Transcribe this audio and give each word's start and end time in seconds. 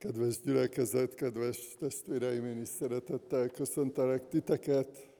Kedves 0.00 0.40
gyülekezet, 0.40 1.14
kedves 1.14 1.76
testvéreim, 1.78 2.44
én 2.44 2.60
is 2.60 2.68
szeretettel 2.68 3.48
köszöntelek 3.48 4.28
titeket, 4.28 5.10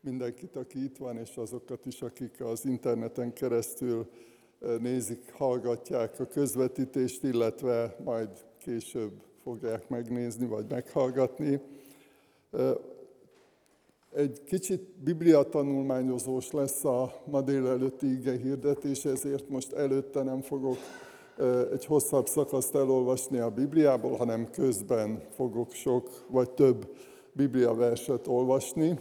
mindenkit, 0.00 0.56
aki 0.56 0.84
itt 0.84 0.96
van, 0.96 1.16
és 1.16 1.36
azokat 1.36 1.86
is, 1.86 2.02
akik 2.02 2.40
az 2.40 2.64
interneten 2.64 3.32
keresztül 3.32 4.10
eh, 4.60 4.78
nézik, 4.78 5.32
hallgatják 5.32 6.20
a 6.20 6.26
közvetítést, 6.26 7.22
illetve 7.22 7.96
majd 8.04 8.28
később 8.58 9.12
fogják 9.42 9.88
megnézni, 9.88 10.46
vagy 10.46 10.66
meghallgatni. 10.68 11.60
Eh, 12.50 12.74
egy 14.14 14.42
kicsit 14.44 14.80
bibliatanulmányozós 15.02 16.50
lesz 16.50 16.84
a 16.84 17.22
ma 17.26 17.40
délelőtti 17.40 18.12
ige 18.12 18.36
hirdetés, 18.36 19.04
ezért 19.04 19.48
most 19.48 19.72
előtte 19.72 20.22
nem 20.22 20.40
fogok 20.40 20.78
egy 21.72 21.84
hosszabb 21.84 22.26
szakaszt 22.26 22.74
elolvasni 22.74 23.38
a 23.38 23.50
Bibliából, 23.50 24.16
hanem 24.16 24.50
közben 24.50 25.22
fogok 25.36 25.72
sok 25.72 26.24
vagy 26.30 26.50
több 26.50 26.96
Biblia 27.32 27.74
verset 27.74 28.26
olvasni. 28.26 28.98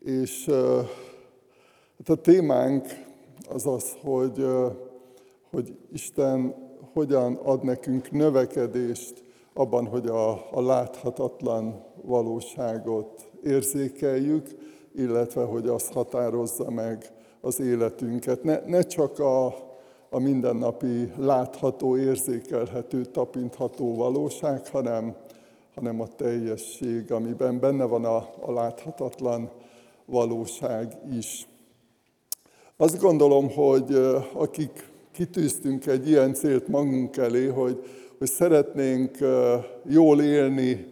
És 0.00 0.46
hát 1.98 2.08
a 2.08 2.14
témánk 2.14 2.86
az 3.48 3.66
az, 3.66 3.96
hogy, 4.02 4.46
hogy 5.50 5.76
Isten 5.92 6.54
hogyan 6.92 7.34
ad 7.34 7.64
nekünk 7.64 8.10
növekedést 8.10 9.24
abban, 9.54 9.86
hogy 9.86 10.06
a, 10.06 10.30
a 10.30 10.62
láthatatlan 10.62 11.84
valóságot 12.02 13.30
érzékeljük, 13.42 14.48
illetve 14.94 15.44
hogy 15.44 15.68
az 15.68 15.88
határozza 15.88 16.70
meg 16.70 17.12
az 17.40 17.60
életünket. 17.60 18.42
Ne, 18.42 18.60
ne 18.66 18.82
csak 18.82 19.18
a, 19.18 19.54
a 20.10 20.18
mindennapi 20.18 21.12
látható, 21.16 21.96
érzékelhető, 21.96 23.04
tapintható 23.04 23.94
valóság, 23.94 24.68
hanem, 24.68 25.14
hanem 25.74 26.00
a 26.00 26.06
teljesség, 26.06 27.12
amiben 27.12 27.60
benne 27.60 27.84
van 27.84 28.04
a, 28.04 28.16
a 28.40 28.52
láthatatlan 28.52 29.50
valóság 30.04 30.98
is. 31.16 31.48
Azt 32.76 33.00
gondolom, 33.00 33.50
hogy 33.50 33.94
akik 34.32 34.90
kitűztünk 35.12 35.86
egy 35.86 36.08
ilyen 36.08 36.34
célt 36.34 36.68
magunk 36.68 37.16
elé, 37.16 37.46
hogy, 37.46 37.84
hogy 38.18 38.28
szeretnénk 38.28 39.18
jól 39.88 40.22
élni 40.22 40.86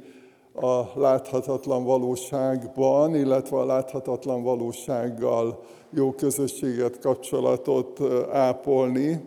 a 0.52 1.00
láthatatlan 1.00 1.84
valóságban, 1.84 3.14
illetve 3.14 3.56
a 3.56 3.66
láthatatlan 3.66 4.42
valósággal 4.42 5.62
jó 5.90 6.12
közösséget, 6.12 6.98
kapcsolatot 6.98 8.00
ápolni. 8.32 9.20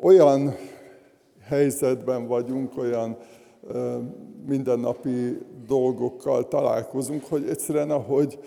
Olyan 0.00 0.54
helyzetben 1.42 2.26
vagyunk, 2.26 2.78
olyan 2.78 3.16
mindennapi 4.46 5.38
dolgokkal 5.66 6.48
találkozunk, 6.48 7.24
hogy 7.24 7.48
egyszerűen 7.48 7.90
ahogy 7.90 8.38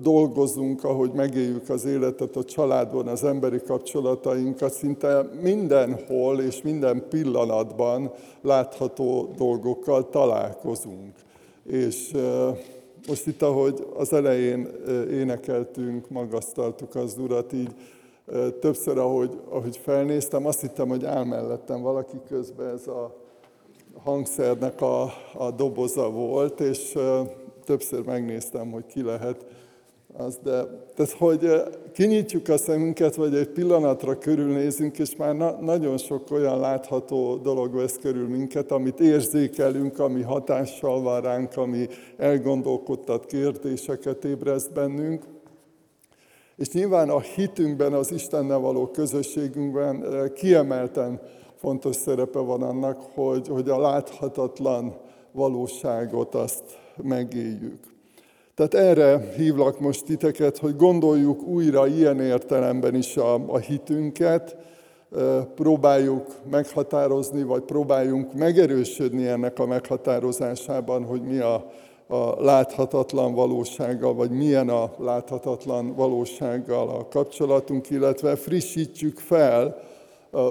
dolgozunk, 0.00 0.84
ahogy 0.84 1.12
megéljük 1.12 1.68
az 1.68 1.84
életet 1.84 2.36
a 2.36 2.44
családban, 2.44 3.06
az 3.06 3.24
emberi 3.24 3.60
kapcsolatainkat, 3.66 4.72
szinte 4.72 5.28
mindenhol 5.42 6.40
és 6.40 6.62
minden 6.62 7.08
pillanatban 7.08 8.12
látható 8.42 9.32
dolgokkal 9.36 10.08
találkozunk. 10.08 11.14
És 11.64 12.14
most 13.08 13.26
itt, 13.26 13.42
ahogy 13.42 13.86
az 13.96 14.12
elején 14.12 14.68
énekeltünk, 15.10 16.08
magasztaltuk 16.10 16.94
az 16.94 17.18
Urat, 17.18 17.52
így 17.52 17.74
többször, 18.60 18.98
ahogy, 18.98 19.40
ahogy 19.48 19.76
felnéztem, 19.76 20.46
azt 20.46 20.60
hittem, 20.60 20.88
hogy 20.88 21.04
áll 21.04 21.24
mellettem 21.24 21.80
valaki 21.80 22.16
közben 22.28 22.68
ez 22.68 22.86
a 22.86 23.16
hangszernek 24.04 24.80
a, 24.80 25.02
a 25.34 25.50
doboza 25.56 26.10
volt, 26.10 26.60
és 26.60 26.98
többször 27.64 28.04
megnéztem, 28.04 28.70
hogy 28.70 28.86
ki 28.86 29.02
lehet 29.02 29.44
az, 30.16 30.38
de 30.42 30.64
tehát, 30.94 31.12
hogy 31.12 31.50
kinyitjuk 31.92 32.48
a 32.48 32.56
szemünket, 32.58 33.14
vagy 33.14 33.34
egy 33.34 33.48
pillanatra 33.48 34.18
körülnézünk, 34.18 34.98
és 34.98 35.16
már 35.16 35.34
na- 35.34 35.60
nagyon 35.60 35.98
sok 35.98 36.30
olyan 36.30 36.60
látható 36.60 37.36
dolog 37.36 37.74
vesz 37.74 37.98
körül 37.98 38.28
minket, 38.28 38.70
amit 38.70 39.00
érzékelünk, 39.00 39.98
ami 39.98 40.22
hatással 40.22 41.02
van 41.02 41.20
ránk, 41.20 41.56
ami 41.56 41.86
elgondolkodtat 42.16 43.26
kérdéseket 43.26 44.24
ébreszt 44.24 44.72
bennünk. 44.72 45.24
És 46.56 46.70
nyilván 46.70 47.08
a 47.08 47.20
hitünkben, 47.20 47.92
az 47.92 48.12
Istennel 48.12 48.58
való 48.58 48.86
közösségünkben 48.86 50.30
kiemelten 50.34 51.20
fontos 51.56 51.96
szerepe 51.96 52.38
van 52.38 52.62
annak, 52.62 53.02
hogy, 53.14 53.48
hogy 53.48 53.68
a 53.68 53.80
láthatatlan 53.80 54.96
valóságot 55.32 56.34
azt 56.34 56.62
megéljük. 57.02 57.91
Tehát 58.54 58.74
erre 58.74 59.32
hívlak 59.36 59.80
most 59.80 60.04
titeket, 60.04 60.58
hogy 60.58 60.76
gondoljuk 60.76 61.42
újra 61.42 61.86
ilyen 61.86 62.20
értelemben 62.20 62.94
is 62.94 63.16
a, 63.16 63.34
a 63.34 63.58
hitünket, 63.58 64.56
próbáljuk 65.54 66.26
meghatározni, 66.50 67.42
vagy 67.42 67.62
próbáljunk 67.62 68.34
megerősödni 68.34 69.26
ennek 69.26 69.58
a 69.58 69.66
meghatározásában, 69.66 71.04
hogy 71.04 71.22
mi 71.22 71.38
a, 71.38 71.70
a 72.06 72.42
láthatatlan 72.42 73.34
valósággal, 73.34 74.14
vagy 74.14 74.30
milyen 74.30 74.68
a 74.68 74.90
láthatatlan 74.98 75.94
valósággal 75.94 76.88
a 76.88 77.08
kapcsolatunk, 77.08 77.90
illetve 77.90 78.36
frissítsük 78.36 79.18
fel 79.18 79.76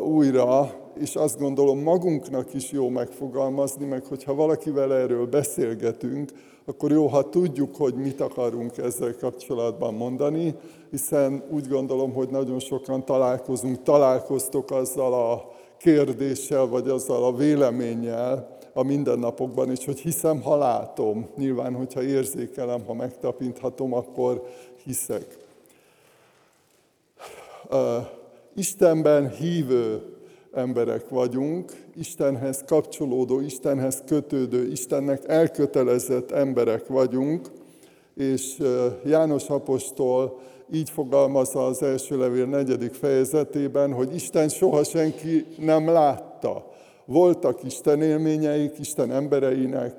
újra, 0.03 0.72
és 1.00 1.16
azt 1.16 1.39
gondolom 1.39 1.79
magunknak 1.79 2.53
is 2.53 2.72
jó 2.72 2.89
megfogalmazni, 2.89 3.85
meg 3.85 4.06
hogyha 4.06 4.33
valakivel 4.33 4.94
erről 4.94 5.25
beszélgetünk, 5.25 6.31
akkor 6.66 6.92
jó, 6.92 7.08
ha 7.08 7.30
tudjuk, 7.30 7.76
hogy 7.76 7.94
mit 7.94 8.22
akarunk 8.22 8.78
ezzel 8.78 9.16
kapcsolatban 9.16 9.94
mondani, 9.94 10.56
hiszen 10.92 11.44
úgy 11.50 11.68
gondolom, 11.68 12.14
hogy 12.14 12.30
nagyon 12.30 12.60
sokan 12.60 13.06
találkozunk, 13.06 13.84
találkoztok 13.84 14.72
azzal 14.72 15.14
a 15.14 15.52
kérdéssel, 15.78 16.66
vagy 16.66 16.90
azzal 16.90 17.24
a 17.24 17.36
véleménnyel 17.36 18.60
a 18.74 18.84
mindennapokban 18.84 19.72
is, 19.72 19.86
hogy 19.86 20.00
hiszem, 20.00 20.42
ha 20.42 20.58
látom. 20.58 21.30
Nyilván, 21.38 21.76
hogyha 21.76 22.04
érzékelem, 22.04 22.86
ha 22.86 22.94
megtapinthatom, 22.94 23.94
akkor 23.94 24.44
hiszek. 24.84 25.38
Istenben 28.56 29.30
hívő 29.30 30.11
emberek 30.53 31.09
vagyunk, 31.09 31.72
Istenhez 31.95 32.63
kapcsolódó, 32.67 33.39
Istenhez 33.39 34.03
kötődő, 34.06 34.67
Istennek 34.72 35.28
elkötelezett 35.28 36.31
emberek 36.31 36.88
vagyunk, 36.88 37.47
és 38.16 38.57
János 39.06 39.50
apostol 39.50 40.39
így 40.73 40.89
fogalmazza 40.89 41.66
az 41.66 41.84
első 41.84 42.17
levél 42.17 42.45
negyedik 42.45 42.94
fejezetében, 42.94 43.94
hogy 43.94 44.16
Isten 44.16 44.50
soha 44.50 44.84
senki 44.84 45.45
nem 45.57 45.88
látta. 45.88 46.69
Voltak 47.06 47.63
Isten 47.63 48.01
élményeik, 48.01 48.79
Isten 48.79 49.12
embereinek, 49.12 49.94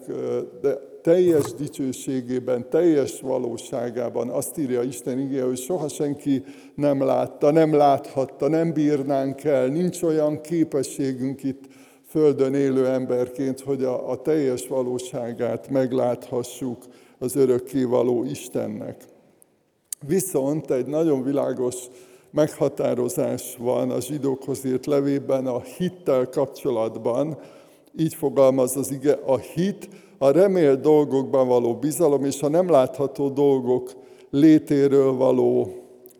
de 0.61 0.92
teljes 1.03 1.55
dicsőségében, 1.55 2.71
teljes 2.71 3.21
valóságában 3.21 4.29
azt 4.29 4.59
írja 4.59 4.83
Isten 4.83 5.19
igéje, 5.19 5.45
hogy 5.45 5.59
soha 5.59 5.89
senki 5.89 6.45
nem 6.75 7.05
látta, 7.05 7.51
nem 7.51 7.75
láthatta, 7.75 8.49
nem 8.49 8.73
bírnánk 8.73 9.45
el, 9.45 9.67
nincs 9.67 10.03
olyan 10.03 10.41
képességünk 10.41 11.43
itt 11.43 11.65
Földön 12.13 12.55
élő 12.55 12.87
emberként, 12.87 13.61
hogy 13.61 13.85
a, 13.85 14.11
a 14.11 14.23
teljes 14.23 14.69
valóságát 14.69 15.69
megláthassuk 15.69 16.85
az 17.19 17.37
örökkévaló 17.37 18.25
Istennek. 18.25 19.05
Viszont 20.07 20.71
egy 20.71 20.87
nagyon 20.87 21.23
világos 21.23 21.77
meghatározás 22.31 23.57
van 23.59 23.91
a 23.91 24.01
zsidókhoz 24.01 24.65
írt 24.65 24.87
levében 24.87 25.47
a 25.47 25.61
hittel 25.61 26.29
kapcsolatban. 26.29 27.39
Így 27.97 28.15
fogalmaz 28.15 28.77
az 28.77 28.91
ige, 28.91 29.13
a 29.13 29.39
hit 29.39 29.89
a 30.23 30.31
remélt 30.31 30.81
dolgokban 30.81 31.49
való 31.49 31.75
bizalom 31.75 32.25
és 32.25 32.43
a 32.43 32.49
nem 32.49 32.71
látható 32.71 33.29
dolgok 33.29 33.91
létéről 34.31 35.13
való 35.13 35.73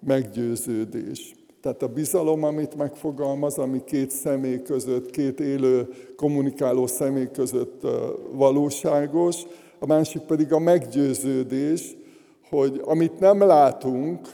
meggyőződés. 0.07 1.35
Tehát 1.61 1.83
a 1.83 1.87
bizalom, 1.87 2.45
amit 2.45 2.77
megfogalmaz, 2.77 3.59
ami 3.59 3.85
két 3.85 4.11
személy 4.11 4.63
között, 4.63 5.11
két 5.11 5.41
élő, 5.41 5.89
kommunikáló 6.17 6.87
személy 6.87 7.31
között 7.33 7.87
valóságos, 8.33 9.37
a 9.79 9.87
másik 9.87 10.23
pedig 10.23 10.53
a 10.53 10.59
meggyőződés, 10.59 11.97
hogy 12.49 12.81
amit 12.85 13.21
nem 13.21 13.47
látunk 13.47 14.29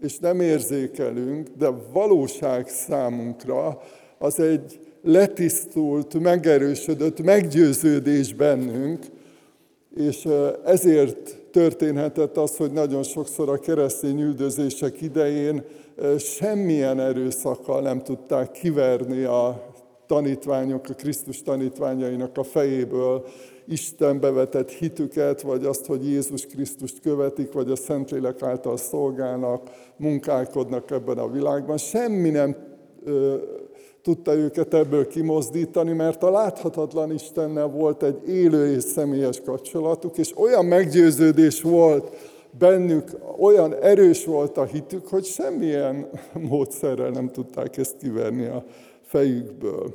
és 0.00 0.18
nem 0.18 0.40
érzékelünk, 0.40 1.48
de 1.58 1.70
valóság 1.92 2.68
számunkra, 2.68 3.80
az 4.18 4.40
egy 4.40 4.91
letisztult, 5.02 6.18
megerősödött 6.18 7.22
meggyőződés 7.22 8.34
bennünk, 8.34 9.06
és 9.96 10.28
ezért 10.64 11.36
történhetett 11.50 12.36
az, 12.36 12.56
hogy 12.56 12.72
nagyon 12.72 13.02
sokszor 13.02 13.48
a 13.48 13.58
keresztény 13.58 14.20
üldözések 14.20 15.00
idején 15.00 15.64
semmilyen 16.18 17.00
erőszakkal 17.00 17.80
nem 17.80 18.02
tudták 18.02 18.50
kiverni 18.50 19.22
a 19.22 19.70
tanítványok, 20.06 20.88
a 20.88 20.94
Krisztus 20.94 21.42
tanítványainak 21.42 22.38
a 22.38 22.42
fejéből 22.42 23.24
Istenbe 23.66 24.30
vetett 24.30 24.70
hitüket, 24.70 25.42
vagy 25.42 25.64
azt, 25.64 25.86
hogy 25.86 26.08
Jézus 26.08 26.46
Krisztust 26.46 27.00
követik, 27.00 27.52
vagy 27.52 27.70
a 27.70 27.76
Szentlélek 27.76 28.42
által 28.42 28.76
szolgálnak, 28.76 29.70
munkálkodnak 29.96 30.90
ebben 30.90 31.18
a 31.18 31.30
világban. 31.30 31.76
Semmi 31.76 32.30
nem 32.30 32.56
tudta 34.02 34.34
őket 34.34 34.74
ebből 34.74 35.06
kimozdítani, 35.06 35.92
mert 35.92 36.22
a 36.22 36.30
láthatatlan 36.30 37.12
Istennel 37.12 37.66
volt 37.66 38.02
egy 38.02 38.28
élő 38.28 38.74
és 38.74 38.82
személyes 38.82 39.40
kapcsolatuk, 39.40 40.18
és 40.18 40.36
olyan 40.36 40.64
meggyőződés 40.64 41.62
volt 41.62 42.16
bennük, 42.58 43.10
olyan 43.38 43.74
erős 43.74 44.24
volt 44.24 44.56
a 44.56 44.64
hitük, 44.64 45.08
hogy 45.08 45.24
semmilyen 45.24 46.08
módszerrel 46.50 47.10
nem 47.10 47.30
tudták 47.30 47.76
ezt 47.76 47.96
kiverni 47.96 48.46
a 48.46 48.64
fejükből. 49.02 49.94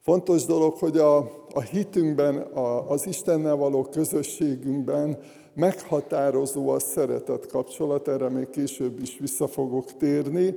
Fontos 0.00 0.44
dolog, 0.44 0.74
hogy 0.74 0.98
a, 0.98 1.16
a 1.52 1.60
hitünkben, 1.60 2.36
a, 2.36 2.90
az 2.90 3.06
Istennel 3.06 3.56
való 3.56 3.82
közösségünkben 3.82 5.18
meghatározó 5.54 6.68
a 6.68 6.78
szeretet 6.78 7.46
kapcsolat, 7.46 8.08
erre 8.08 8.28
még 8.28 8.50
később 8.50 9.00
is 9.00 9.18
vissza 9.18 9.46
fogok 9.46 9.96
térni. 9.96 10.56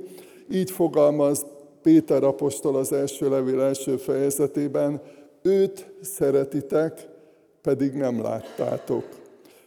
Így 0.50 0.70
fogalmaz 0.70 1.46
Péter 1.86 2.24
apostol 2.24 2.76
az 2.76 2.92
első 2.92 3.28
levél 3.28 3.60
első 3.60 3.96
fejezetében, 3.96 5.00
őt 5.42 5.86
szeretitek, 6.00 7.08
pedig 7.62 7.92
nem 7.92 8.22
láttátok. 8.22 9.04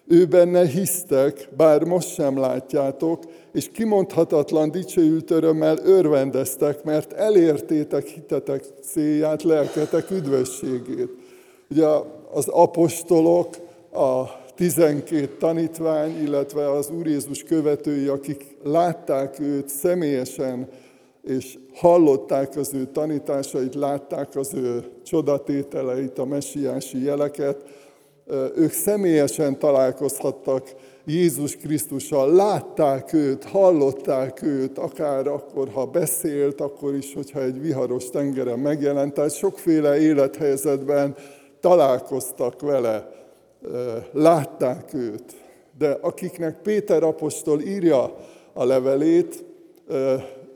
Ő 0.07 0.25
benne 0.25 0.66
hisztek, 0.66 1.50
bár 1.57 1.83
most 1.83 2.13
sem 2.13 2.38
látjátok, 2.38 3.24
és 3.54 3.69
kimondhatatlan 3.71 4.71
dicsőült 4.71 5.31
örömmel 5.31 5.77
örvendeztek, 5.83 6.83
mert 6.83 7.13
elértétek 7.13 8.06
hitetek 8.06 8.63
célját, 8.81 9.44
lelketek 9.44 10.12
üdvösségét. 10.12 11.10
Ugye 11.69 11.88
az 12.33 12.48
apostolok, 12.48 13.50
a 13.94 14.24
tizenkét 14.56 15.31
tanítvány, 15.31 16.24
illetve 16.24 16.71
az 16.71 16.89
Úr 16.89 17.07
Jézus 17.07 17.44
követői, 17.44 18.07
akik 18.07 18.57
látták 18.63 19.39
őt 19.39 19.69
személyesen, 19.69 20.68
és 21.30 21.58
hallották 21.74 22.56
az 22.58 22.74
ő 22.74 22.86
tanításait, 22.86 23.76
látták 23.76 24.36
az 24.36 24.54
ő 24.54 24.84
csodatételeit, 25.04 26.20
a 26.20 26.26
messiási 26.26 27.04
jeleket, 27.04 27.64
ők 28.56 28.72
személyesen 28.72 29.60
találkozhattak 29.60 30.76
Jézus 31.06 31.58
Krisztussal, 31.58 32.34
látták 32.34 33.14
őt, 33.14 33.44
hallották 33.44 34.42
őt, 34.42 34.78
akár 34.78 35.28
akkor, 35.28 35.70
ha 35.70 35.86
beszélt, 35.86 36.62
akkor 36.62 36.96
is, 36.96 37.14
hogyha 37.14 37.42
egy 37.42 37.62
viharos 37.62 38.10
tengeren 38.10 38.60
megjelent. 38.60 39.14
Tehát 39.14 39.36
sokféle 39.36 40.00
élethelyzetben 40.00 41.16
találkoztak 41.60 42.62
vele, 42.62 43.10
látták 44.12 44.94
őt. 44.94 45.36
De 45.78 45.98
akiknek 46.02 46.62
Péter 46.62 47.04
apostol 47.04 47.62
írja 47.62 48.16
a 48.54 48.66
levelét, 48.66 49.46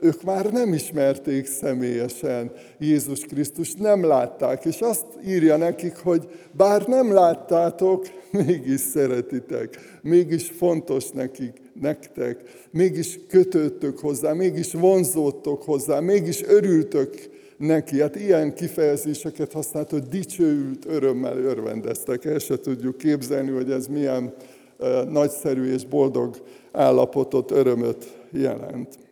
ők 0.04 0.22
már 0.22 0.52
nem 0.52 0.72
ismerték 0.72 1.46
személyesen 1.46 2.52
Jézus 2.78 3.20
Krisztus, 3.20 3.74
nem 3.74 4.04
látták, 4.04 4.64
és 4.64 4.80
azt 4.80 5.04
írja 5.26 5.56
nekik, 5.56 5.96
hogy 5.96 6.28
bár 6.52 6.86
nem 6.86 7.12
láttátok, 7.12 8.06
mégis 8.30 8.80
szeretitek, 8.80 9.98
mégis 10.02 10.50
fontos 10.56 11.10
nekik, 11.10 11.52
nektek, 11.80 12.40
mégis 12.70 13.18
kötődtök 13.28 13.98
hozzá, 13.98 14.32
mégis 14.32 14.72
vonzódtok 14.72 15.62
hozzá, 15.62 16.00
mégis 16.00 16.42
örültök 16.42 17.14
neki. 17.56 18.00
Hát 18.00 18.16
ilyen 18.16 18.54
kifejezéseket 18.54 19.52
használt, 19.52 19.90
hogy 19.90 20.02
dicsőült 20.02 20.84
örömmel 20.86 21.38
örvendeztek. 21.38 22.24
El 22.24 22.38
se 22.38 22.58
tudjuk 22.58 22.98
képzelni, 22.98 23.50
hogy 23.50 23.70
ez 23.70 23.86
milyen 23.86 24.34
nagyszerű 25.08 25.72
és 25.72 25.84
boldog 25.84 26.36
állapotot, 26.72 27.50
örömöt 27.50 28.12
jelent. 28.30 29.03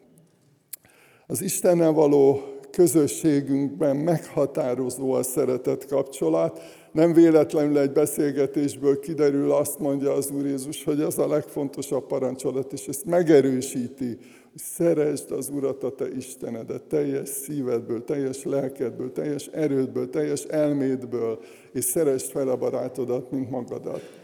Az 1.32 1.43
Istennel 1.43 1.93
való 1.93 2.43
közösségünkben 2.70 3.96
meghatározó 3.96 5.12
a 5.12 5.23
szeretet 5.23 5.87
kapcsolat. 5.87 6.61
Nem 6.93 7.12
véletlenül 7.12 7.79
egy 7.79 7.93
beszélgetésből 7.93 8.99
kiderül, 9.00 9.52
azt 9.52 9.79
mondja 9.79 10.12
az 10.12 10.31
Úr 10.31 10.46
Jézus, 10.46 10.84
hogy 10.84 11.00
az 11.00 11.19
a 11.19 11.29
legfontosabb 11.29 12.06
parancsolat, 12.06 12.73
és 12.73 12.87
ezt 12.87 13.05
megerősíti, 13.05 14.19
hogy 14.50 14.61
szeresd 14.61 15.31
az 15.31 15.49
Urat, 15.49 15.84
a 15.84 15.90
te 15.90 16.08
Istenedet, 16.17 16.82
teljes 16.82 17.29
szívedből, 17.29 18.05
teljes 18.05 18.44
lelkedből, 18.44 19.12
teljes 19.12 19.46
erődből, 19.46 20.11
teljes 20.11 20.43
elmédből, 20.44 21.38
és 21.73 21.85
szeresd 21.85 22.31
fel 22.31 22.49
a 22.49 22.56
barátodat, 22.56 23.31
mint 23.31 23.50
magadat. 23.50 24.22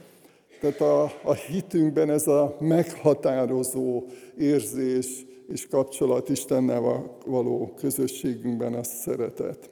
Tehát 0.61 0.81
a, 0.81 1.03
a 1.23 1.33
hitünkben 1.33 2.11
ez 2.11 2.27
a 2.27 2.57
meghatározó 2.61 4.05
érzés, 4.39 5.27
és 5.49 5.69
kapcsolat 5.69 6.29
Istennel 6.29 7.17
való 7.27 7.73
közösségünkben 7.77 8.75
a 8.75 8.83
szeretet. 8.83 9.71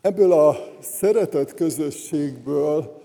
Ebből 0.00 0.32
a 0.32 0.56
szeretet 0.80 1.54
közösségből 1.54 3.02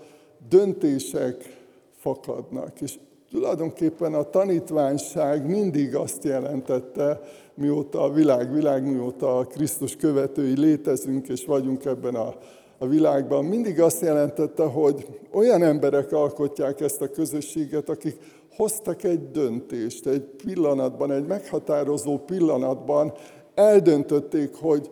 döntések 0.48 1.58
fakadnak, 1.96 2.80
és 2.80 2.98
tulajdonképpen 3.30 4.14
a 4.14 4.30
tanítványság 4.30 5.46
mindig 5.46 5.94
azt 5.94 6.24
jelentette, 6.24 7.20
mióta 7.54 8.02
a 8.02 8.12
világ, 8.12 8.52
világ 8.52 8.90
mióta 8.90 9.38
a 9.38 9.46
Krisztus 9.46 9.96
követői 9.96 10.60
létezünk 10.60 11.28
és 11.28 11.44
vagyunk 11.44 11.84
ebben 11.84 12.14
a, 12.14 12.34
a 12.82 12.86
világban, 12.86 13.44
mindig 13.44 13.80
azt 13.80 14.00
jelentette, 14.00 14.64
hogy 14.64 15.06
olyan 15.32 15.62
emberek 15.62 16.12
alkotják 16.12 16.80
ezt 16.80 17.02
a 17.02 17.10
közösséget, 17.10 17.88
akik 17.88 18.16
hoztak 18.56 19.02
egy 19.04 19.30
döntést, 19.30 20.06
egy 20.06 20.22
pillanatban, 20.44 21.12
egy 21.12 21.26
meghatározó 21.26 22.18
pillanatban 22.18 23.12
eldöntötték, 23.54 24.54
hogy 24.54 24.90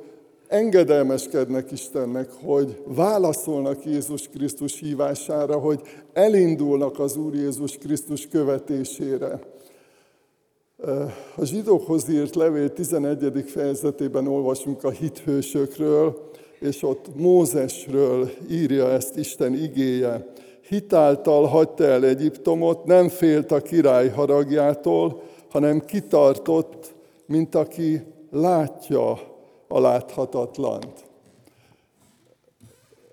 engedelmeskednek 0.48 1.70
Istennek, 1.70 2.30
hogy 2.44 2.82
válaszolnak 2.86 3.84
Jézus 3.84 4.28
Krisztus 4.28 4.80
hívására, 4.80 5.58
hogy 5.58 5.80
elindulnak 6.12 6.98
az 6.98 7.16
Úr 7.16 7.34
Jézus 7.34 7.78
Krisztus 7.78 8.28
követésére. 8.28 9.40
A 11.36 11.44
zsidókhoz 11.44 12.08
írt 12.08 12.34
levél 12.34 12.72
11. 12.72 13.44
fejezetében 13.46 14.26
olvasunk 14.26 14.84
a 14.84 14.90
hithősökről, 14.90 16.30
és 16.60 16.82
ott 16.82 17.16
Mózesről 17.16 18.30
írja 18.50 18.90
ezt 18.90 19.16
Isten 19.16 19.54
igéje 19.54 20.26
hitáltal 20.68 21.46
hagyta 21.46 21.84
el 21.84 22.04
Egyiptomot, 22.04 22.84
nem 22.84 23.08
félt 23.08 23.52
a 23.52 23.60
király 23.60 24.08
haragjától, 24.08 25.22
hanem 25.50 25.80
kitartott, 25.80 26.94
mint 27.26 27.54
aki 27.54 28.02
látja 28.30 29.18
a 29.68 29.80
láthatatlant. 29.80 31.07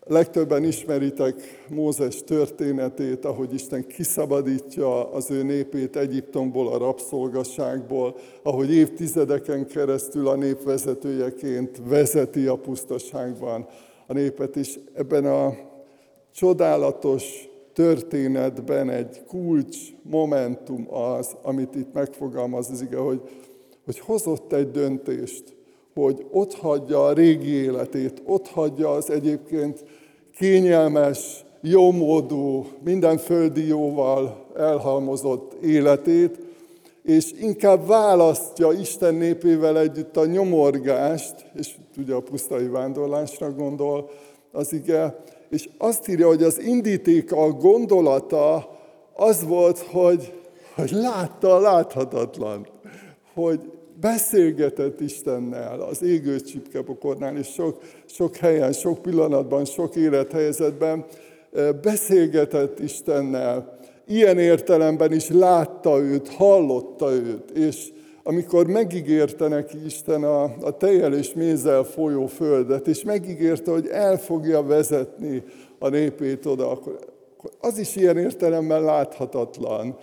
Legtöbben 0.07 0.63
ismeritek 0.63 1.65
Mózes 1.69 2.23
történetét, 2.23 3.25
ahogy 3.25 3.53
Isten 3.53 3.87
kiszabadítja 3.87 5.11
az 5.11 5.31
ő 5.31 5.43
népét 5.43 5.95
Egyiptomból, 5.95 6.73
a 6.73 6.77
rabszolgaságból, 6.77 8.15
ahogy 8.43 8.73
évtizedeken 8.73 9.67
keresztül 9.67 10.27
a 10.27 10.35
nép 10.35 10.63
vezetőjeként 10.63 11.81
vezeti 11.87 12.45
a 12.45 12.55
pusztaságban 12.55 13.67
a 14.07 14.13
népet, 14.13 14.55
és 14.55 14.79
ebben 14.93 15.25
a 15.25 15.53
csodálatos 16.33 17.49
történetben 17.73 18.89
egy 18.89 19.23
kulcs 19.27 19.77
momentum 20.01 20.93
az, 20.93 21.35
amit 21.41 21.75
itt 21.75 21.93
megfogalmaz 21.93 22.69
az 22.69 22.81
ige, 22.81 22.97
hogy, 22.97 23.21
hogy 23.85 23.99
hozott 23.99 24.53
egy 24.53 24.71
döntést, 24.71 25.54
hogy 25.95 26.25
ott 26.31 26.53
hagyja 26.53 27.05
a 27.05 27.13
régi 27.13 27.53
életét, 27.53 28.21
ott 28.25 28.47
hagyja 28.47 28.91
az 28.91 29.09
egyébként 29.09 29.85
kényelmes, 30.37 31.45
jómódú, 31.61 32.65
minden 32.83 33.17
földi 33.17 33.67
jóval 33.67 34.45
elhalmozott 34.57 35.53
életét, 35.63 36.39
és 37.03 37.31
inkább 37.31 37.87
választja 37.87 38.71
Isten 38.71 39.15
népével 39.15 39.79
együtt 39.79 40.17
a 40.17 40.25
nyomorgást, 40.25 41.45
és 41.53 41.75
ugye 41.97 42.13
a 42.13 42.21
pusztai 42.21 42.67
vándorlásra 42.67 43.51
gondol 43.51 44.09
az 44.51 44.73
ige, 44.73 45.23
és 45.49 45.69
azt 45.77 46.07
írja, 46.07 46.27
hogy 46.27 46.43
az 46.43 46.59
indítéka, 46.59 47.37
a 47.37 47.51
gondolata 47.51 48.69
az 49.13 49.47
volt, 49.47 49.79
hogy, 49.79 50.33
hogy 50.75 50.91
látta 50.91 51.55
a 51.55 51.59
láthatatlan, 51.59 52.67
hogy 53.33 53.71
beszélgetett 53.99 54.99
Istennel 54.99 55.81
az 55.81 56.03
égő 56.03 56.39
csipkepokornál, 56.39 57.37
és 57.37 57.47
sok, 57.47 57.81
sok 58.05 58.35
helyen, 58.35 58.71
sok 58.71 59.01
pillanatban, 59.01 59.65
sok 59.65 59.95
élethelyzetben 59.95 61.05
beszélgetett 61.81 62.79
Istennel. 62.79 63.77
Ilyen 64.07 64.39
értelemben 64.39 65.13
is 65.13 65.29
látta 65.29 65.99
őt, 65.99 66.27
hallotta 66.27 67.11
őt, 67.11 67.49
és 67.51 67.91
amikor 68.23 68.67
megígérte 68.67 69.47
neki 69.47 69.85
Isten 69.85 70.23
a, 70.23 70.43
a 70.43 70.77
tejjel 70.77 71.13
és 71.13 71.33
mézzel 71.33 71.83
folyó 71.83 72.25
földet, 72.25 72.87
és 72.87 73.03
megígérte, 73.03 73.71
hogy 73.71 73.87
el 73.87 74.17
fogja 74.17 74.63
vezetni 74.63 75.43
a 75.79 75.87
népét 75.89 76.45
oda, 76.45 76.71
akkor 76.71 76.99
az 77.59 77.77
is 77.77 77.95
ilyen 77.95 78.17
értelemben 78.17 78.83
láthatatlan. 78.83 79.97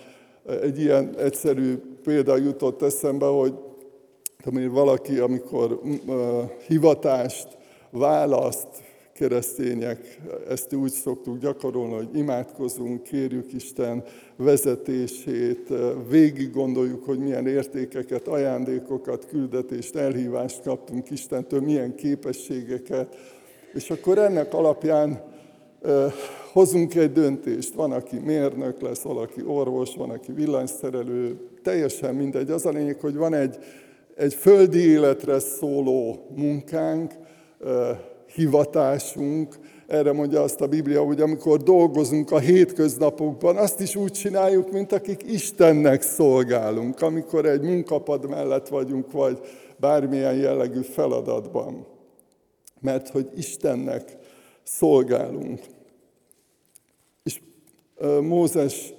Egy 0.61 0.79
ilyen 0.79 1.15
egyszerű 1.17 1.79
példa 2.03 2.37
jutott 2.37 2.81
eszembe, 2.81 3.25
hogy 3.25 3.53
tudom 4.43 4.71
valaki, 4.71 5.17
amikor 5.17 5.81
uh, 5.83 6.49
hivatást 6.67 7.47
választ, 7.89 8.67
keresztények 9.13 10.19
ezt 10.49 10.73
úgy 10.73 10.91
szoktuk 10.91 11.37
gyakorolni, 11.37 11.93
hogy 11.93 12.09
imádkozunk, 12.13 13.03
kérjük 13.03 13.53
Isten 13.53 14.03
vezetését, 14.35 15.73
végig 16.09 16.51
gondoljuk, 16.51 17.05
hogy 17.05 17.19
milyen 17.19 17.47
értékeket, 17.47 18.27
ajándékokat, 18.27 19.25
küldetést, 19.25 19.95
elhívást 19.95 20.61
kaptunk 20.61 21.09
Istentől, 21.09 21.61
milyen 21.61 21.95
képességeket, 21.95 23.15
és 23.73 23.89
akkor 23.89 24.17
ennek 24.17 24.53
alapján 24.53 25.21
hozunk 26.51 26.95
egy 26.95 27.11
döntést. 27.11 27.73
Van, 27.73 27.91
aki 27.91 28.17
mérnök 28.17 28.81
lesz, 28.81 29.01
valaki 29.01 29.43
orvos, 29.45 29.95
van, 29.95 30.09
aki 30.09 30.31
villanyszerelő, 30.31 31.37
teljesen 31.61 32.15
mindegy. 32.15 32.49
Az 32.49 32.65
a 32.65 32.69
lényeg, 32.69 32.99
hogy 32.99 33.15
van 33.15 33.33
egy, 33.33 33.57
egy 34.15 34.33
földi 34.33 34.79
életre 34.79 35.39
szóló 35.39 36.27
munkánk, 36.35 37.13
hivatásunk. 38.33 39.59
Erre 39.87 40.11
mondja 40.11 40.41
azt 40.41 40.61
a 40.61 40.67
Biblia, 40.67 41.03
hogy 41.03 41.21
amikor 41.21 41.63
dolgozunk 41.63 42.31
a 42.31 42.39
hétköznapokban, 42.39 43.57
azt 43.57 43.79
is 43.79 43.95
úgy 43.95 44.11
csináljuk, 44.11 44.71
mint 44.71 44.91
akik 44.91 45.23
Istennek 45.31 46.01
szolgálunk, 46.01 47.01
amikor 47.01 47.45
egy 47.45 47.61
munkapad 47.61 48.29
mellett 48.29 48.67
vagyunk, 48.67 49.11
vagy 49.11 49.39
bármilyen 49.77 50.35
jellegű 50.35 50.81
feladatban. 50.81 51.85
Mert 52.81 53.09
hogy 53.09 53.29
Istennek 53.35 54.17
szolgálunk. 54.63 55.59
És 57.23 57.41
Mózes, 58.21 58.93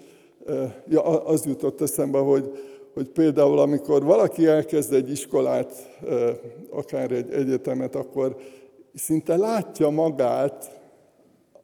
ja, 0.88 1.02
az 1.24 1.44
jutott 1.44 1.80
eszembe, 1.80 2.18
hogy, 2.18 2.52
hogy 2.94 3.08
például 3.08 3.58
amikor 3.58 4.04
valaki 4.04 4.46
elkezd 4.46 4.92
egy 4.92 5.10
iskolát, 5.10 5.98
akár 6.70 7.10
egy 7.10 7.32
egyetemet, 7.32 7.94
akkor 7.94 8.36
szinte 8.94 9.36
látja 9.36 9.90
magát, 9.90 10.80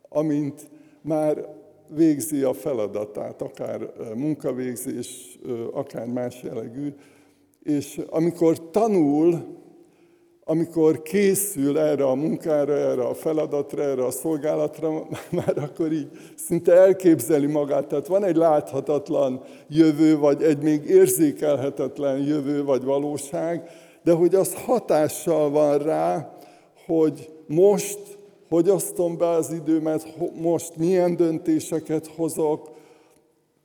amint 0.09 0.71
már 1.01 1.49
végzi 1.89 2.43
a 2.43 2.53
feladatát, 2.53 3.43
akár 3.43 3.93
munkavégzés, 4.15 5.39
akár 5.73 6.07
más 6.07 6.43
jellegű, 6.43 6.95
és 7.63 8.01
amikor 8.09 8.71
tanul, 8.71 9.59
amikor 10.51 11.03
készül 11.03 11.79
erre 11.79 12.05
a 12.05 12.15
munkára, 12.15 12.73
erre 12.73 13.03
a 13.03 13.15
feladatra, 13.15 13.83
erre 13.83 14.05
a 14.05 14.11
szolgálatra, 14.11 15.07
már 15.31 15.59
akkor 15.59 15.93
így 15.93 16.09
szinte 16.37 16.73
elképzeli 16.73 17.47
magát. 17.47 17.87
Tehát 17.87 18.07
van 18.07 18.25
egy 18.25 18.37
láthatatlan 18.37 19.43
jövő, 19.69 20.19
vagy 20.19 20.43
egy 20.43 20.63
még 20.63 20.85
érzékelhetetlen 20.85 22.19
jövő, 22.19 22.65
vagy 22.65 22.85
valóság, 22.85 23.71
de 24.03 24.13
hogy 24.13 24.35
az 24.35 24.55
hatással 24.55 25.51
van 25.51 25.79
rá, 25.79 26.39
hogy 26.87 27.31
most 27.47 27.99
hogy 28.49 28.71
osztom 28.71 29.17
be 29.17 29.29
az 29.29 29.53
időmet, 29.53 30.15
most 30.35 30.77
milyen 30.77 31.17
döntéseket 31.17 32.07
hozok, 32.07 32.71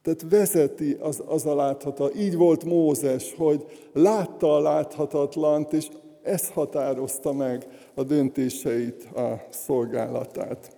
tehát 0.02 0.26
vezeti 0.30 0.98
az, 1.00 1.24
az 1.28 1.46
a 1.46 1.56
láthatatlan. 1.56 2.22
Így 2.22 2.36
volt 2.36 2.64
Mózes, 2.64 3.34
hogy 3.38 3.66
látta 3.94 4.56
a 4.56 4.60
láthatatlant, 4.60 5.74
és 5.74 5.88
ez 6.26 6.50
határozta 6.50 7.34
meg 7.34 7.68
a 7.94 8.04
döntéseit, 8.04 9.04
a 9.04 9.46
szolgálatát. 9.50 10.76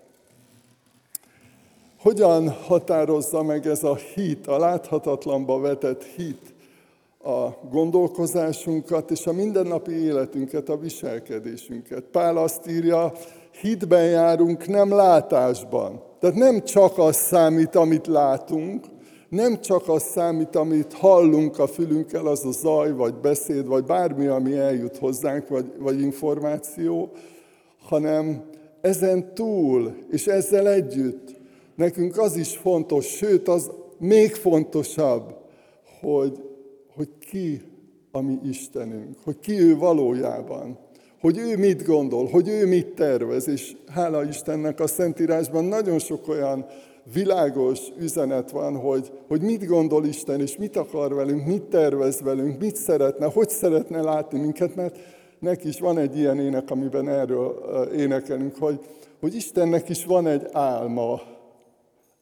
Hogyan 1.99 2.49
határozza 2.49 3.43
meg 3.43 3.67
ez 3.67 3.83
a 3.83 3.95
hit, 3.95 4.47
a 4.47 4.57
láthatatlanba 4.57 5.59
vetett 5.59 6.03
hit 6.03 6.53
a 7.23 7.67
gondolkozásunkat 7.69 9.11
és 9.11 9.27
a 9.27 9.33
mindennapi 9.33 9.91
életünket, 9.91 10.69
a 10.69 10.77
viselkedésünket. 10.77 12.03
Pál 12.03 12.37
azt 12.37 12.67
írja, 12.69 13.11
hitben 13.61 14.05
járunk, 14.05 14.67
nem 14.67 14.91
látásban. 14.91 16.01
Tehát 16.19 16.35
nem 16.35 16.63
csak 16.63 16.97
az 16.97 17.15
számít, 17.15 17.75
amit 17.75 18.07
látunk, 18.07 18.85
nem 19.29 19.61
csak 19.61 19.89
az 19.89 20.03
számít, 20.03 20.55
amit 20.55 20.93
hallunk 20.93 21.59
a 21.59 21.67
fülünkkel, 21.67 22.25
az 22.25 22.45
a 22.45 22.51
zaj, 22.51 22.93
vagy 22.93 23.13
beszéd, 23.13 23.67
vagy 23.67 23.83
bármi, 23.83 24.27
ami 24.27 24.57
eljut 24.57 24.97
hozzánk, 24.97 25.47
vagy, 25.47 25.71
vagy 25.77 26.01
információ, 26.01 27.11
hanem 27.79 28.43
ezen 28.81 29.33
túl, 29.33 29.95
és 30.09 30.27
ezzel 30.27 30.69
együtt 30.69 31.35
nekünk 31.75 32.17
az 32.17 32.35
is 32.35 32.55
fontos, 32.55 33.05
sőt, 33.05 33.47
az 33.47 33.71
még 33.99 34.33
fontosabb, 34.33 35.35
hogy 36.01 36.41
hogy 36.97 37.09
ki 37.19 37.61
a 38.11 38.21
mi 38.21 38.39
Istenünk, 38.43 39.15
hogy 39.23 39.39
ki 39.39 39.59
ő 39.59 39.77
valójában, 39.77 40.77
hogy 41.21 41.37
ő 41.37 41.57
mit 41.57 41.83
gondol, 41.83 42.25
hogy 42.25 42.47
ő 42.47 42.65
mit 42.65 42.87
tervez, 42.87 43.47
és 43.47 43.75
hála 43.87 44.23
Istennek 44.23 44.79
a 44.79 44.87
Szentírásban 44.87 45.65
nagyon 45.65 45.99
sok 45.99 46.27
olyan 46.27 46.65
világos 47.13 47.79
üzenet 47.99 48.51
van, 48.51 48.75
hogy, 48.79 49.11
hogy 49.27 49.41
mit 49.41 49.65
gondol 49.65 50.05
Isten, 50.05 50.41
és 50.41 50.57
mit 50.57 50.75
akar 50.75 51.13
velünk, 51.13 51.45
mit 51.45 51.63
tervez 51.63 52.21
velünk, 52.21 52.59
mit 52.59 52.75
szeretne, 52.75 53.25
hogy 53.25 53.49
szeretne 53.49 54.01
látni 54.01 54.39
minket, 54.39 54.75
mert 54.75 54.97
neki 55.39 55.67
is 55.67 55.79
van 55.79 55.97
egy 55.97 56.17
ilyen 56.17 56.39
ének, 56.39 56.71
amiben 56.71 57.09
erről 57.09 57.89
énekelünk, 57.95 58.55
hogy, 58.55 58.79
hogy 59.19 59.35
Istennek 59.35 59.89
is 59.89 60.05
van 60.05 60.27
egy 60.27 60.47
álma. 60.51 61.21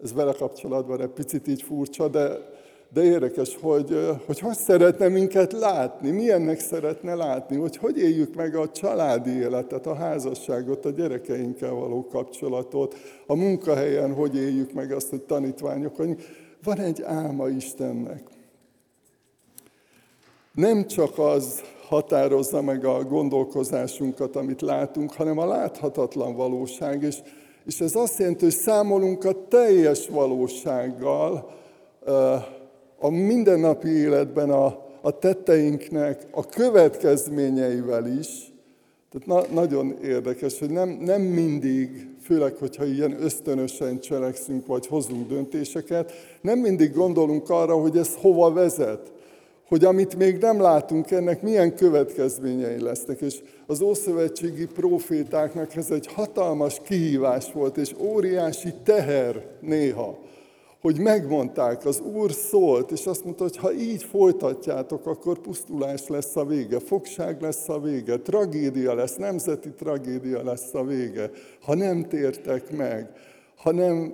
Ez 0.03 0.13
vele 0.13 0.33
kapcsolatban 0.33 1.01
egy 1.01 1.09
picit 1.09 1.47
így 1.47 1.61
furcsa, 1.61 2.07
de 2.07 2.53
de 2.93 3.03
érdekes, 3.03 3.57
hogy, 3.61 3.97
hogy 4.25 4.39
hogy 4.39 4.55
szeretne 4.55 5.07
minket 5.07 5.51
látni, 5.51 6.11
milyennek 6.11 6.59
szeretne 6.59 7.15
látni, 7.15 7.55
hogy 7.55 7.77
hogy 7.77 7.97
éljük 7.97 8.35
meg 8.35 8.55
a 8.55 8.71
családi 8.71 9.29
életet, 9.29 9.85
a 9.85 9.95
házasságot, 9.95 10.85
a 10.85 10.89
gyerekeinkkel 10.89 11.73
való 11.73 12.07
kapcsolatot, 12.07 12.95
a 13.27 13.35
munkahelyen 13.35 14.13
hogy 14.13 14.35
éljük 14.35 14.73
meg 14.73 14.91
azt, 14.91 15.09
hogy 15.09 15.21
tanítványok 15.21 15.95
hogy 15.95 16.17
Van 16.63 16.79
egy 16.79 17.01
álma 17.01 17.49
Istennek. 17.49 18.27
Nem 20.53 20.87
csak 20.87 21.19
az 21.19 21.61
határozza 21.87 22.61
meg 22.61 22.85
a 22.85 23.03
gondolkozásunkat, 23.03 24.35
amit 24.35 24.61
látunk, 24.61 25.13
hanem 25.13 25.37
a 25.37 25.45
láthatatlan 25.45 26.35
valóság, 26.35 27.03
és, 27.03 27.17
és 27.65 27.79
ez 27.79 27.95
azt 27.95 28.19
jelenti, 28.19 28.43
hogy 28.43 28.53
számolunk 28.53 29.23
a 29.23 29.47
teljes 29.47 30.07
valósággal, 30.07 31.53
a 32.99 33.09
mindennapi 33.09 33.89
életben 33.89 34.49
a, 34.49 34.65
a 35.01 35.19
tetteinknek 35.19 36.27
a 36.31 36.45
következményeivel 36.45 38.07
is. 38.19 38.53
Tehát 39.11 39.47
na, 39.47 39.53
nagyon 39.53 39.95
érdekes, 40.03 40.59
hogy 40.59 40.69
nem, 40.69 40.89
nem 40.89 41.21
mindig, 41.21 42.09
főleg, 42.21 42.55
hogyha 42.55 42.85
ilyen 42.85 43.23
ösztönösen 43.23 43.99
cselekszünk, 43.99 44.65
vagy 44.65 44.87
hozunk 44.87 45.27
döntéseket, 45.27 46.11
nem 46.41 46.59
mindig 46.59 46.93
gondolunk 46.93 47.49
arra, 47.49 47.75
hogy 47.75 47.97
ez 47.97 48.15
hova 48.21 48.53
vezet 48.53 49.13
hogy 49.67 49.85
amit 49.85 50.15
még 50.15 50.37
nem 50.37 50.61
látunk, 50.61 51.11
ennek 51.11 51.41
milyen 51.41 51.75
következményei 51.75 52.81
lesznek. 52.81 53.21
És 53.21 53.35
az 53.67 53.81
ószövetségi 53.81 54.65
profétáknak 54.65 55.75
ez 55.75 55.91
egy 55.91 56.07
hatalmas 56.07 56.81
kihívás 56.83 57.51
volt, 57.51 57.77
és 57.77 57.93
óriási 57.97 58.73
teher 58.83 59.45
néha 59.59 60.19
hogy 60.85 60.99
megmondták, 60.99 61.85
az 61.85 61.99
Úr 61.99 62.31
szólt, 62.31 62.91
és 62.91 63.05
azt 63.05 63.23
mondta, 63.23 63.43
hogy 63.43 63.57
ha 63.57 63.73
így 63.73 64.03
folytatjátok, 64.03 65.05
akkor 65.05 65.39
pusztulás 65.39 66.07
lesz 66.07 66.35
a 66.35 66.45
vége, 66.45 66.79
fogság 66.79 67.41
lesz 67.41 67.69
a 67.69 67.79
vége, 67.79 68.17
tragédia 68.17 68.93
lesz, 68.93 69.15
nemzeti 69.15 69.69
tragédia 69.69 70.43
lesz 70.43 70.73
a 70.73 70.83
vége, 70.83 71.29
ha 71.61 71.75
nem 71.75 72.03
tértek 72.03 72.71
meg, 72.77 73.09
ha 73.55 73.71
nem 73.71 74.13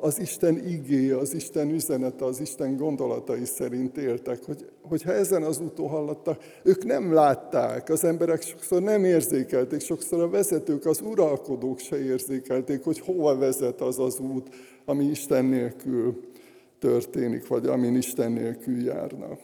az 0.00 0.20
Isten 0.20 0.66
igéje, 0.66 1.16
az 1.16 1.34
Isten 1.34 1.70
üzenete, 1.70 2.24
az 2.24 2.40
Isten 2.40 2.76
gondolatai 2.76 3.44
szerint 3.44 3.96
éltek, 3.96 4.44
hogy, 4.44 4.70
hogyha 4.82 5.12
ezen 5.12 5.42
az 5.42 5.60
úton 5.60 5.88
hallattak, 5.88 6.42
ők 6.62 6.84
nem 6.84 7.12
látták, 7.12 7.88
az 7.88 8.04
emberek 8.04 8.42
sokszor 8.42 8.82
nem 8.82 9.04
érzékelték, 9.04 9.80
sokszor 9.80 10.20
a 10.20 10.28
vezetők, 10.28 10.86
az 10.86 11.00
uralkodók 11.00 11.78
se 11.78 12.04
érzékelték, 12.04 12.84
hogy 12.84 12.98
hova 12.98 13.36
vezet 13.36 13.80
az 13.80 13.98
az 13.98 14.18
út, 14.18 14.48
ami 14.88 15.04
Isten 15.04 15.44
nélkül 15.44 16.20
történik, 16.78 17.46
vagy 17.46 17.66
amin 17.66 17.96
Isten 17.96 18.32
nélkül 18.32 18.84
járnak. 18.84 19.40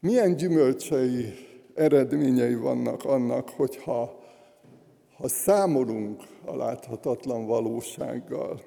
Milyen 0.00 0.36
gyümölcsei, 0.36 1.34
eredményei 1.74 2.54
vannak 2.54 3.04
annak, 3.04 3.48
hogyha 3.48 4.24
ha 5.16 5.28
számolunk 5.28 6.22
a 6.44 6.56
láthatatlan 6.56 7.46
valósággal. 7.46 8.62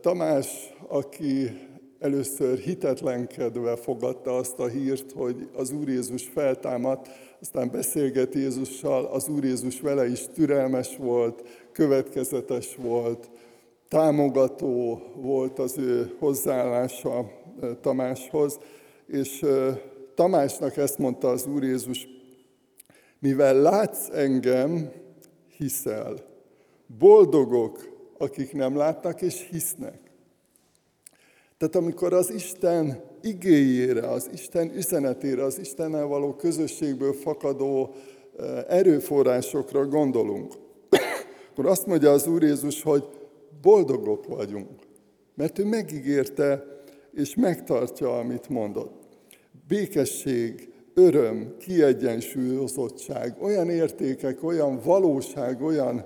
Tamás, 0.00 0.74
aki 0.88 1.50
először 2.00 2.58
hitetlenkedve 2.58 3.76
fogadta 3.76 4.36
azt 4.36 4.58
a 4.58 4.66
hírt, 4.66 5.12
hogy 5.12 5.48
az 5.56 5.72
Úr 5.72 5.88
Jézus 5.88 6.28
feltámadt, 6.28 7.08
aztán 7.40 7.70
beszélget 7.70 8.34
Jézussal, 8.34 9.04
az 9.04 9.28
Úr 9.28 9.44
Jézus 9.44 9.80
vele 9.80 10.08
is 10.08 10.26
türelmes 10.34 10.96
volt, 10.96 11.42
következetes 11.72 12.76
volt, 12.76 13.30
támogató 13.88 15.02
volt 15.16 15.58
az 15.58 15.78
ő 15.78 16.14
hozzáállása 16.18 17.30
Tamáshoz, 17.80 18.58
és 19.06 19.44
Tamásnak 20.14 20.76
ezt 20.76 20.98
mondta 20.98 21.28
az 21.28 21.46
Úr 21.46 21.62
Jézus, 21.62 22.08
mivel 23.18 23.54
látsz 23.54 24.08
engem, 24.12 24.92
hiszel. 25.56 26.14
Boldogok, 26.98 27.88
akik 28.18 28.52
nem 28.52 28.76
látnak 28.76 29.22
és 29.22 29.48
hisznek. 29.50 30.09
Tehát 31.60 31.76
amikor 31.76 32.12
az 32.12 32.30
Isten 32.32 33.00
igéjére, 33.22 34.08
az 34.08 34.28
Isten 34.32 34.72
üzenetére, 34.76 35.44
az 35.44 35.58
Istennel 35.58 36.06
való 36.06 36.34
közösségből 36.34 37.12
fakadó 37.12 37.94
erőforrásokra 38.68 39.86
gondolunk, 39.86 40.54
akkor 41.50 41.66
azt 41.66 41.86
mondja 41.86 42.10
az 42.10 42.26
Úr 42.26 42.42
Jézus, 42.42 42.82
hogy 42.82 43.04
boldogok 43.62 44.26
vagyunk, 44.26 44.68
mert 45.34 45.58
ő 45.58 45.64
megígérte 45.64 46.64
és 47.14 47.34
megtartja, 47.34 48.18
amit 48.18 48.48
mondott. 48.48 49.02
Békesség, 49.68 50.72
öröm, 50.94 51.56
kiegyensúlyozottság, 51.58 53.36
olyan 53.40 53.70
értékek, 53.70 54.42
olyan 54.42 54.80
valóság, 54.84 55.62
olyan 55.62 56.04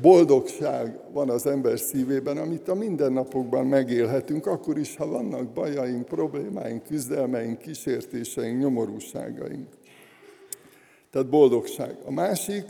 boldogság 0.00 1.00
van 1.12 1.30
az 1.30 1.46
ember 1.46 1.78
szívében, 1.78 2.36
amit 2.36 2.68
a 2.68 2.74
mindennapokban 2.74 3.66
megélhetünk, 3.66 4.46
akkor 4.46 4.78
is, 4.78 4.96
ha 4.96 5.06
vannak 5.06 5.46
bajaink, 5.48 6.04
problémáink, 6.04 6.82
küzdelmeink, 6.82 7.58
kísértéseink, 7.58 8.60
nyomorúságaink. 8.60 9.68
Tehát 11.10 11.28
boldogság. 11.28 11.96
A 12.04 12.10
másik, 12.10 12.64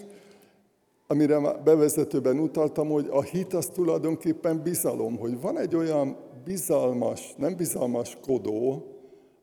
amire 1.06 1.38
bevezetőben 1.64 2.38
utaltam, 2.38 2.88
hogy 2.88 3.06
a 3.10 3.22
hit 3.22 3.54
az 3.54 3.66
tulajdonképpen 3.66 4.62
bizalom, 4.62 5.18
hogy 5.18 5.40
van 5.40 5.58
egy 5.58 5.76
olyan 5.76 6.16
bizalmas, 6.44 7.34
nem 7.36 7.56
bizalmas 7.56 8.16
kodó, 8.22 8.86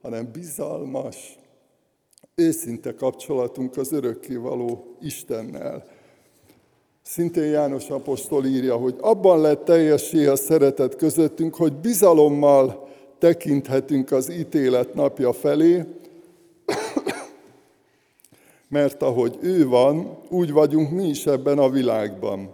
hanem 0.01 0.29
bizalmas, 0.31 1.39
őszinte 2.35 2.93
kapcsolatunk 2.93 3.77
az 3.77 3.91
örökkévaló 3.91 4.95
Istennel. 5.01 5.94
Szintén 7.07 7.43
János 7.43 7.89
apostol 7.89 8.45
írja, 8.45 8.75
hogy 8.75 8.95
abban 8.99 9.41
lett 9.41 9.65
teljessé 9.65 10.25
a 10.25 10.35
szeretet 10.35 10.95
közöttünk, 10.95 11.55
hogy 11.55 11.73
bizalommal 11.73 12.87
tekinthetünk 13.19 14.11
az 14.11 14.31
ítélet 14.31 14.93
napja 14.93 15.33
felé, 15.33 15.83
mert 18.67 19.01
ahogy 19.01 19.37
ő 19.41 19.67
van, 19.67 20.17
úgy 20.29 20.51
vagyunk 20.51 20.91
mi 20.91 21.07
is 21.07 21.25
ebben 21.25 21.57
a 21.57 21.69
világban. 21.69 22.53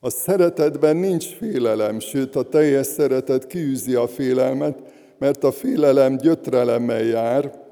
A 0.00 0.10
szeretetben 0.10 0.96
nincs 0.96 1.26
félelem, 1.26 2.00
sőt 2.00 2.36
a 2.36 2.42
teljes 2.42 2.86
szeretet 2.86 3.46
kiűzi 3.46 3.94
a 3.94 4.06
félelmet, 4.06 4.78
mert 5.18 5.44
a 5.44 5.52
félelem 5.52 6.16
gyötrelemmel 6.16 7.02
jár, 7.02 7.66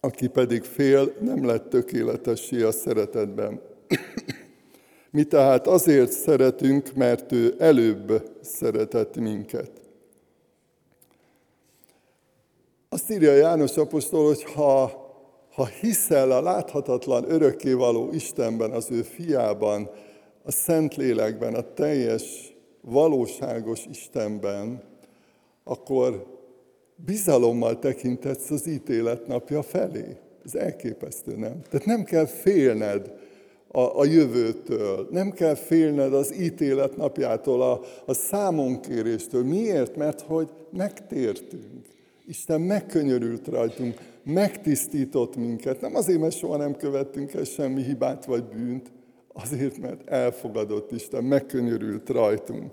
aki 0.00 0.26
pedig 0.26 0.62
fél, 0.62 1.12
nem 1.20 1.46
lett 1.46 1.68
tökéletessé 1.68 2.62
a 2.62 2.72
szeretetben. 2.72 3.60
Mi 5.12 5.24
tehát 5.24 5.66
azért 5.66 6.12
szeretünk, 6.12 6.94
mert 6.94 7.32
ő 7.32 7.54
előbb 7.58 8.30
szeretett 8.40 9.16
minket. 9.16 9.70
Azt 12.88 13.10
írja 13.10 13.32
János 13.32 13.76
apostol, 13.76 14.26
hogy 14.26 14.42
ha 14.42 15.00
ha 15.52 15.66
hiszel 15.66 16.30
a 16.30 16.42
láthatatlan 16.42 17.30
örökkévaló 17.30 18.12
Istenben, 18.12 18.70
az 18.70 18.90
ő 18.90 19.02
fiában, 19.02 19.90
a 20.42 20.50
Szentlélekben, 20.50 21.54
a 21.54 21.72
teljes, 21.74 22.54
valóságos 22.80 23.86
Istenben, 23.90 24.82
akkor 25.64 26.26
bizalommal 26.96 27.78
tekintetsz 27.78 28.50
az 28.50 28.66
ítélet 28.66 29.26
napja 29.26 29.62
felé. 29.62 30.16
Ez 30.44 30.54
elképesztő, 30.54 31.36
nem? 31.36 31.62
Tehát 31.70 31.86
nem 31.86 32.04
kell 32.04 32.26
félned 32.26 33.12
a, 33.72 33.98
a 33.98 34.04
jövőtől, 34.04 35.08
nem 35.10 35.30
kell 35.30 35.54
félned 35.54 36.14
az 36.14 36.34
ítélet 36.40 36.96
napjától, 36.96 37.62
a, 37.62 37.80
a 38.06 38.14
számonkéréstől. 38.14 39.44
Miért? 39.44 39.96
Mert 39.96 40.20
hogy 40.20 40.48
megtértünk. 40.70 41.86
Isten 42.26 42.60
megkönyörült 42.60 43.46
rajtunk, 43.46 44.00
megtisztított 44.22 45.36
minket. 45.36 45.80
Nem 45.80 45.94
azért, 45.94 46.20
mert 46.20 46.36
soha 46.36 46.56
nem 46.56 46.76
követtünk 46.76 47.34
el 47.34 47.44
semmi 47.44 47.82
hibát 47.82 48.24
vagy 48.24 48.44
bűnt, 48.44 48.92
azért, 49.32 49.78
mert 49.78 50.08
elfogadott 50.08 50.92
Isten, 50.92 51.24
megkönyörült 51.24 52.08
rajtunk. 52.08 52.72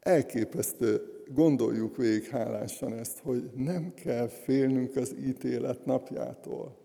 Elképesztő, 0.00 1.02
gondoljuk 1.34 1.96
végig 1.96 2.24
hálásan 2.24 2.92
ezt, 2.92 3.18
hogy 3.22 3.50
nem 3.56 3.92
kell 3.94 4.28
félnünk 4.28 4.96
az 4.96 5.14
ítélet 5.26 5.84
napjától. 5.84 6.79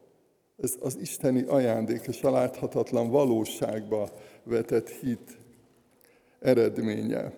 Ez 0.57 0.75
az 0.79 0.97
isteni 1.01 1.41
ajándék 1.41 2.01
és 2.07 2.23
a 2.23 2.31
láthatatlan 2.31 3.09
valóságba 3.09 4.09
vetett 4.43 4.89
hit 4.89 5.37
eredménye. 6.39 7.33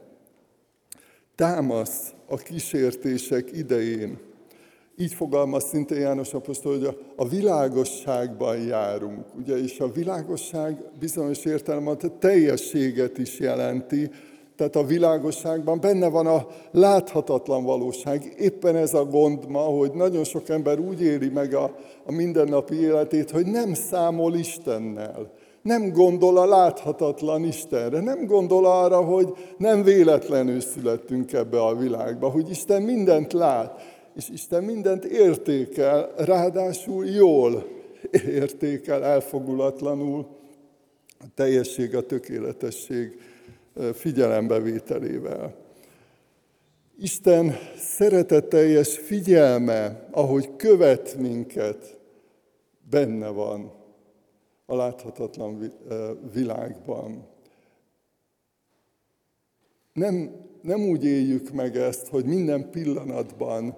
Támasz 1.36 2.13
a 2.27 2.36
kísértések 2.36 3.51
idején 3.51 4.19
így 4.99 5.13
fogalmaz 5.13 5.63
szintén 5.63 5.99
János 5.99 6.34
Apostol, 6.34 6.77
hogy 6.77 6.97
a, 7.15 7.27
világosságban 7.27 8.58
járunk. 8.58 9.25
Ugye, 9.36 9.58
és 9.58 9.80
a 9.80 9.91
világosság 9.91 10.77
bizonyos 10.99 11.45
értelemben 11.45 11.95
a 11.95 12.17
teljességet 12.17 13.17
is 13.17 13.39
jelenti, 13.39 14.10
tehát 14.58 14.76
a 14.76 14.86
világosságban 14.86 15.80
benne 15.80 16.10
van 16.10 16.28
a 16.28 16.48
láthatatlan 16.72 17.63
valóság. 17.63 18.34
Éppen 18.38 18.76
ez 18.76 18.93
a 18.93 19.06
gond 19.06 19.48
ma, 19.48 19.60
hogy 19.60 19.91
nagyon 19.91 20.24
sok 20.24 20.50
ember 20.50 20.80
úgy 20.80 21.02
éli 21.02 21.30
meg 21.30 21.54
a, 21.54 21.76
a 22.06 22.12
mindennapi 22.12 22.82
életét, 22.82 23.32
hogy 23.32 23.46
nem 23.46 23.74
számol 23.74 24.36
Istennel. 24.36 25.32
Nem 25.62 25.91
gondol 25.91 26.38
a 26.38 26.46
láthatatlan 26.46 27.43
Istenre, 27.43 28.00
nem 28.00 28.26
gondol 28.26 28.65
arra, 28.65 29.02
hogy 29.02 29.34
nem 29.58 29.84
véletlenül 29.84 30.60
születtünk 30.60 31.34
ebbe 31.34 31.62
a 31.62 31.76
világba, 31.76 32.30
hogy 32.30 32.50
Isten 32.50 32.82
mindent 32.82 33.34
lát 33.34 33.96
és 34.17 34.30
Isten 34.30 34.63
mindent 34.63 35.06
értékel, 35.06 36.13
ráadásul 36.17 37.06
jól 37.06 37.67
értékel, 38.26 39.04
elfogulatlanul, 39.04 40.28
a 41.20 41.26
teljesség, 41.36 41.96
a 41.96 42.06
tökéletesség 42.06 43.20
figyelembevételével. 43.94 45.56
Isten 47.00 47.56
szeretetteljes 47.76 48.98
figyelme, 48.98 50.08
ahogy 50.12 50.56
követ 50.56 51.16
minket, 51.16 52.00
benne 52.90 53.28
van 53.28 53.72
a 54.66 54.76
láthatatlan 54.76 55.72
világban. 56.34 57.28
Nem, 59.94 60.32
nem 60.62 60.82
úgy 60.82 61.06
éljük 61.06 61.52
meg 61.52 61.76
ezt, 61.78 62.08
hogy 62.08 62.26
minden 62.26 62.70
pillanatban 62.70 63.78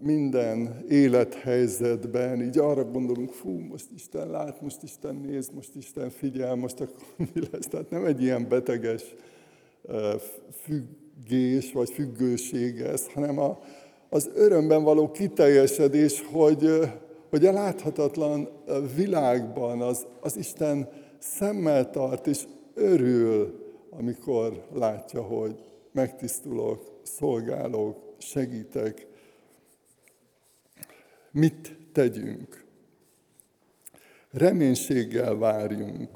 minden 0.00 0.84
élethelyzetben, 0.88 2.42
így 2.42 2.58
arra 2.58 2.84
gondolunk, 2.84 3.30
fú, 3.30 3.58
most 3.58 3.86
Isten 3.94 4.30
lát, 4.30 4.60
most 4.60 4.82
Isten 4.82 5.14
néz, 5.14 5.50
most 5.54 5.74
Isten 5.74 6.10
figyel, 6.10 6.54
most 6.54 6.80
akkor 6.80 7.04
mi 7.34 7.40
lesz? 7.52 7.66
Tehát 7.66 7.90
nem 7.90 8.04
egy 8.04 8.22
ilyen 8.22 8.48
beteges 8.48 9.14
függés 10.62 11.72
vagy 11.72 11.90
függőség 11.90 12.80
ez, 12.80 13.06
hanem 13.06 13.38
a, 13.38 13.58
az 14.08 14.30
örömben 14.34 14.82
való 14.82 15.10
kiteljesedés, 15.10 16.24
hogy, 16.32 16.68
hogy 17.30 17.46
a 17.46 17.52
láthatatlan 17.52 18.48
világban 18.96 19.80
az, 19.80 20.06
az 20.20 20.36
Isten 20.36 20.88
szemmel 21.18 21.90
tart 21.90 22.26
és 22.26 22.44
örül, 22.74 23.64
amikor 23.90 24.66
látja, 24.74 25.22
hogy 25.22 25.54
megtisztulok, 25.92 27.00
szolgálok, 27.02 27.96
segítek, 28.18 29.06
mit 31.36 31.76
tegyünk. 31.92 32.64
Reménységgel 34.30 35.34
várjunk. 35.34 36.10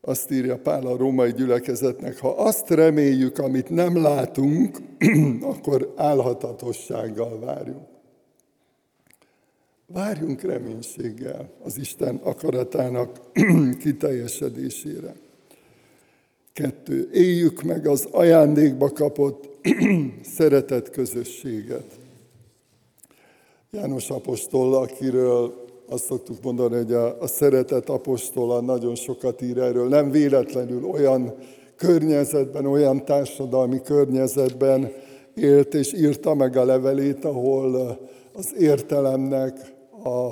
Azt 0.00 0.30
írja 0.30 0.58
Pál 0.58 0.86
a 0.86 0.96
római 0.96 1.32
gyülekezetnek, 1.32 2.18
ha 2.18 2.28
azt 2.28 2.70
reméljük, 2.70 3.38
amit 3.38 3.68
nem 3.68 4.02
látunk, 4.02 4.78
akkor 5.52 5.92
álhatatossággal 5.96 7.38
várjunk. 7.38 7.88
Várjunk 9.86 10.42
reménységgel 10.42 11.50
az 11.62 11.78
Isten 11.78 12.16
akaratának 12.16 13.20
kiteljesedésére. 13.82 15.14
Kettő, 16.52 17.10
éljük 17.12 17.62
meg 17.62 17.86
az 17.86 18.08
ajándékba 18.10 18.90
kapott 18.90 19.48
szeretet 20.36 20.90
közösséget. 20.90 21.99
János 23.72 24.10
apostol, 24.10 24.74
akiről 24.74 25.64
azt 25.88 26.04
szoktuk 26.04 26.42
mondani, 26.42 26.76
hogy 26.76 26.92
a, 26.92 27.20
a 27.20 27.26
szeretet 27.26 27.88
apostola 27.88 28.60
nagyon 28.60 28.94
sokat 28.94 29.42
ír 29.42 29.58
erről. 29.58 29.88
Nem 29.88 30.10
véletlenül 30.10 30.84
olyan 30.84 31.34
környezetben, 31.76 32.66
olyan 32.66 33.04
társadalmi 33.04 33.80
környezetben 33.82 34.92
élt 35.34 35.74
és 35.74 35.92
írta 35.92 36.34
meg 36.34 36.56
a 36.56 36.64
levelét, 36.64 37.24
ahol 37.24 37.98
az 38.32 38.54
értelemnek, 38.58 39.74
a 40.04 40.30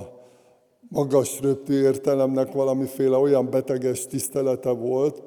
magas 0.89 1.41
röptű 1.41 1.83
értelemnek 1.83 2.53
valamiféle 2.53 3.17
olyan 3.17 3.51
beteges 3.51 4.07
tisztelete 4.07 4.71
volt, 4.71 5.23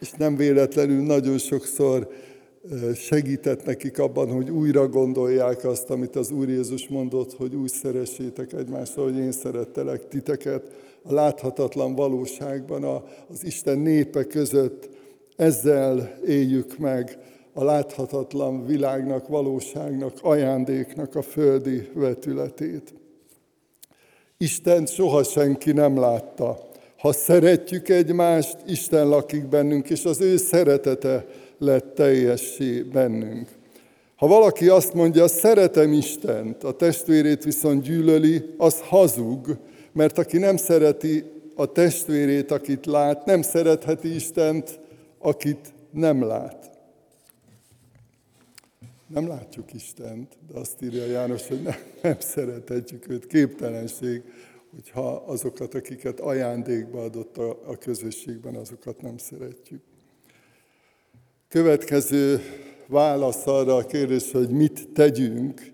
és 0.00 0.10
nem 0.12 0.36
véletlenül 0.36 1.02
nagyon 1.02 1.38
sokszor 1.38 2.08
segített 2.94 3.64
nekik 3.64 3.98
abban, 3.98 4.32
hogy 4.32 4.50
újra 4.50 4.88
gondolják 4.88 5.64
azt, 5.64 5.90
amit 5.90 6.16
az 6.16 6.30
Úr 6.30 6.48
Jézus 6.48 6.88
mondott, 6.88 7.32
hogy 7.32 7.54
úgy 7.54 7.70
szeressétek 7.70 8.52
egymást, 8.52 8.94
hogy 8.94 9.16
én 9.16 9.32
szerettelek 9.32 10.08
titeket 10.08 10.70
a 11.02 11.12
láthatatlan 11.12 11.94
valóságban, 11.94 12.84
az 13.30 13.44
Isten 13.44 13.78
népe 13.78 14.24
között. 14.24 14.88
Ezzel 15.36 16.18
éljük 16.26 16.78
meg 16.78 17.18
a 17.52 17.64
láthatatlan 17.64 18.66
világnak, 18.66 19.28
valóságnak, 19.28 20.12
ajándéknak 20.22 21.14
a 21.14 21.22
földi 21.22 21.88
vetületét. 21.94 22.94
Isten 24.36 24.86
soha 24.86 25.22
senki 25.22 25.72
nem 25.72 25.98
látta. 25.98 26.68
Ha 26.98 27.12
szeretjük 27.12 27.88
egymást, 27.88 28.56
Isten 28.66 29.08
lakik 29.08 29.46
bennünk, 29.46 29.90
és 29.90 30.04
az 30.04 30.20
ő 30.20 30.36
szeretete 30.36 31.26
lett 31.58 31.94
teljessé 31.94 32.82
bennünk. 32.82 33.48
Ha 34.16 34.26
valaki 34.26 34.68
azt 34.68 34.94
mondja, 34.94 35.28
szeretem 35.28 35.92
Istent, 35.92 36.64
a 36.64 36.72
testvérét 36.72 37.44
viszont 37.44 37.82
gyűlöli, 37.82 38.54
az 38.56 38.80
hazug, 38.80 39.58
mert 39.92 40.18
aki 40.18 40.38
nem 40.38 40.56
szereti 40.56 41.24
a 41.54 41.72
testvérét, 41.72 42.50
akit 42.50 42.86
lát, 42.86 43.24
nem 43.24 43.42
szeretheti 43.42 44.14
Istent, 44.14 44.80
akit 45.18 45.74
nem 45.90 46.22
lát. 46.22 46.70
Nem 49.06 49.28
látjuk 49.28 49.72
Istent, 49.72 50.38
de 50.52 50.58
azt 50.58 50.82
írja 50.82 51.06
János, 51.06 51.48
hogy 51.48 51.62
nem, 51.62 51.76
nem 52.02 52.16
szerethetjük 52.18 53.08
őt. 53.08 53.26
Képtelenség, 53.26 54.22
hogyha 54.74 55.10
azokat, 55.26 55.74
akiket 55.74 56.20
ajándékba 56.20 57.02
adott 57.02 57.38
a, 57.38 57.50
a 57.66 57.76
közösségben, 57.76 58.54
azokat 58.54 59.02
nem 59.02 59.16
szeretjük. 59.16 59.80
Következő 61.54 62.40
válasz 62.86 63.46
arra 63.46 63.76
a 63.76 63.86
kérdés, 63.86 64.32
hogy 64.32 64.50
mit 64.50 64.88
tegyünk, 64.94 65.72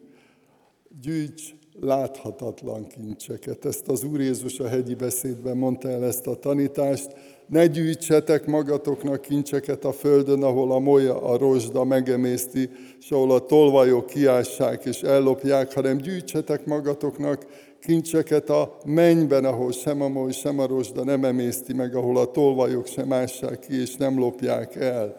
gyűjts 1.03 1.43
láthatatlan 1.81 2.87
kincseket. 2.87 3.65
Ezt 3.65 3.89
az 3.89 4.05
Úr 4.05 4.21
Jézus 4.21 4.59
a 4.59 4.69
hegyi 4.69 4.95
beszédben 4.95 5.57
mondta 5.57 5.89
el 5.89 6.05
ezt 6.05 6.27
a 6.27 6.35
tanítást. 6.35 7.15
Ne 7.47 7.67
gyűjtsetek 7.67 8.47
magatoknak 8.47 9.21
kincseket 9.21 9.85
a 9.85 9.93
földön, 9.93 10.43
ahol 10.43 10.73
a 10.73 10.79
molya, 10.79 11.23
a 11.23 11.39
rozsda 11.39 11.85
megemészti, 11.85 12.71
és 12.99 13.11
ahol 13.11 13.33
a 13.33 13.47
tolvajok 13.47 14.07
kiássák 14.07 14.85
és 14.85 15.03
ellopják, 15.03 15.73
hanem 15.73 15.97
gyűjtsetek 15.97 16.67
magatoknak 16.67 17.47
kincseket 17.83 18.51
a 18.51 18.77
mennyben, 18.85 19.45
ahol 19.45 19.73
sem 19.73 20.03
a 20.03 20.09
moly, 20.09 20.33
sem 20.33 20.59
a 20.59 20.67
rozsda 20.67 21.05
nem 21.05 21.25
emészti 21.25 21.73
meg, 21.73 21.95
ahol 21.95 22.17
a 22.17 22.31
tolvajok 22.31 22.87
sem 22.87 23.13
ássák 23.13 23.59
ki 23.59 23.81
és 23.81 23.97
nem 23.97 24.19
lopják 24.19 24.77
el 24.77 25.17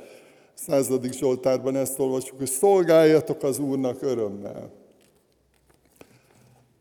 századik 0.66 1.14
Zsoltárban 1.14 1.76
ezt 1.76 2.00
olvasjuk, 2.00 2.38
hogy 2.38 2.48
szolgáljatok 2.48 3.44
az 3.44 3.60
Úrnak 3.60 4.02
örömmel. 4.02 4.72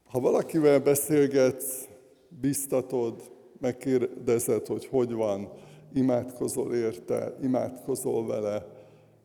Ha 0.04 0.20
valakivel 0.20 0.80
beszélgetsz, 0.80 1.88
biztatod, 2.40 3.30
megkérdezed, 3.60 4.66
hogy 4.66 4.86
hogy 4.86 5.12
van, 5.12 5.52
imádkozol 5.94 6.74
érte, 6.74 7.36
imádkozol 7.42 8.26
vele, 8.26 8.66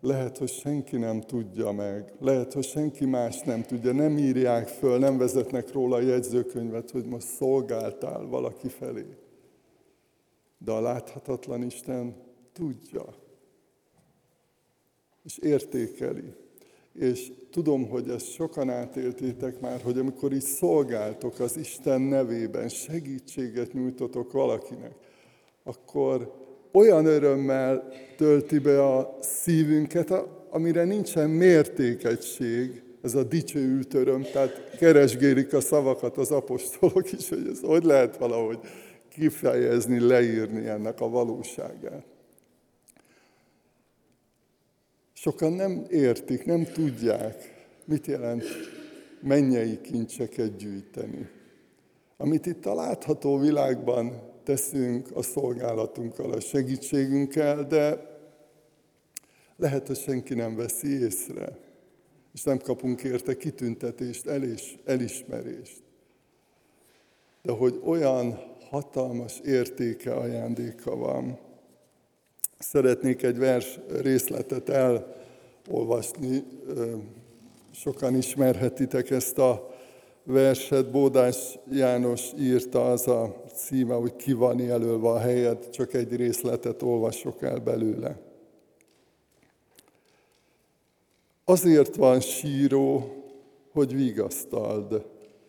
lehet, 0.02 0.38
hogy 0.38 0.50
senki 0.50 0.98
nem 0.98 1.22
tudja 1.22 1.72
meg, 1.72 2.14
lehet, 2.20 2.54
hogy 2.54 2.66
senki 2.66 3.06
más 3.06 3.42
nem 3.42 3.62
tudja, 3.62 3.92
nem 3.92 4.18
írják 4.18 4.68
föl, 4.68 4.98
nem 4.98 5.18
vezetnek 5.18 5.72
róla 5.72 5.96
a 5.96 6.02
jegyzőkönyvet, 6.02 6.92
hogy 6.92 7.06
most 7.06 7.28
szolgáltál 7.28 8.26
valaki 8.26 8.68
felé. 8.68 9.06
De 10.58 10.72
a 10.72 10.82
láthatatlan 10.82 11.64
Isten 11.64 12.16
tudja 12.54 13.24
és 15.26 15.38
értékeli. 15.38 16.34
És 17.00 17.32
tudom, 17.52 17.90
hogy 17.90 18.10
ezt 18.10 18.32
sokan 18.32 18.70
átéltétek 18.70 19.60
már, 19.60 19.82
hogy 19.82 19.98
amikor 19.98 20.34
is 20.34 20.44
szolgáltok 20.44 21.40
az 21.40 21.58
Isten 21.58 22.02
nevében, 22.02 22.70
segítséget 22.70 23.74
nyújtotok 23.74 24.32
valakinek, 24.32 24.94
akkor 25.64 26.34
olyan 26.72 27.06
örömmel 27.06 27.92
tölti 28.18 28.60
be 28.60 28.86
a 28.86 29.18
szívünket, 29.22 30.14
amire 30.50 30.84
nincsen 30.84 31.30
mértékegység, 31.30 32.84
ez 33.02 33.16
a 33.16 33.24
dicsőült 33.24 33.94
öröm, 33.94 34.22
tehát 34.22 34.78
keresgélik 34.78 35.54
a 35.54 35.62
szavakat 35.62 36.18
az 36.18 36.32
apostolok 36.32 37.12
is, 37.12 37.30
hogy 37.30 37.48
ez 37.52 37.60
hogy 37.62 37.84
lehet 37.84 38.18
valahogy 38.18 38.60
kifejezni, 39.10 40.00
leírni 40.00 40.68
ennek 40.68 41.02
a 41.02 41.10
valóságát. 41.10 42.15
Sokan 45.26 45.54
nem 45.54 45.86
értik, 45.90 46.46
nem 46.46 46.64
tudják, 46.64 47.66
mit 47.86 48.06
jelent 48.06 48.44
mennyei 49.22 49.82
kincseket 49.82 50.56
gyűjteni. 50.56 51.30
Amit 52.18 52.46
itt 52.46 52.66
a 52.66 52.76
látható 52.76 53.38
világban 53.38 54.22
teszünk 54.44 55.08
a 55.14 55.22
szolgálatunkkal, 55.22 56.32
a 56.32 56.40
segítségünkkel, 56.40 57.68
de 57.68 58.10
lehet, 59.56 59.88
hogy 59.88 59.98
senki 59.98 60.34
nem 60.34 60.56
veszi 60.56 61.00
észre, 61.00 61.58
és 62.34 62.44
nem 62.44 62.58
kapunk 62.58 63.04
érte 63.04 63.38
kitüntetést, 63.38 64.28
elis, 64.28 64.78
elismerést. 64.86 65.84
De 67.42 67.52
hogy 67.52 67.82
olyan 67.84 68.40
hatalmas 68.70 69.40
értéke, 69.40 70.14
ajándéka 70.14 70.96
van, 70.96 71.40
Szeretnék 72.60 73.24
egy 73.24 73.38
vers 73.38 73.80
részletet 74.02 74.70
elolvasni. 74.70 76.44
Sokan 77.72 78.16
ismerhetitek 78.16 79.10
ezt 79.10 79.38
a 79.38 79.76
verset. 80.24 80.92
Bódás 80.92 81.60
János 81.72 82.32
írta, 82.40 82.92
az 82.92 83.08
a 83.08 83.44
címe, 83.56 83.94
hogy 83.94 84.16
ki 84.16 84.34
van 84.34 84.60
jelölve 84.60 85.08
a 85.08 85.20
helyed, 85.20 85.70
csak 85.70 85.94
egy 85.94 86.16
részletet 86.16 86.82
olvasok 86.82 87.42
el 87.42 87.60
belőle. 87.60 88.20
Azért 91.46 91.96
van 91.96 92.20
síró, 92.20 93.14
hogy 93.72 93.96
vigasztald, 93.96 95.06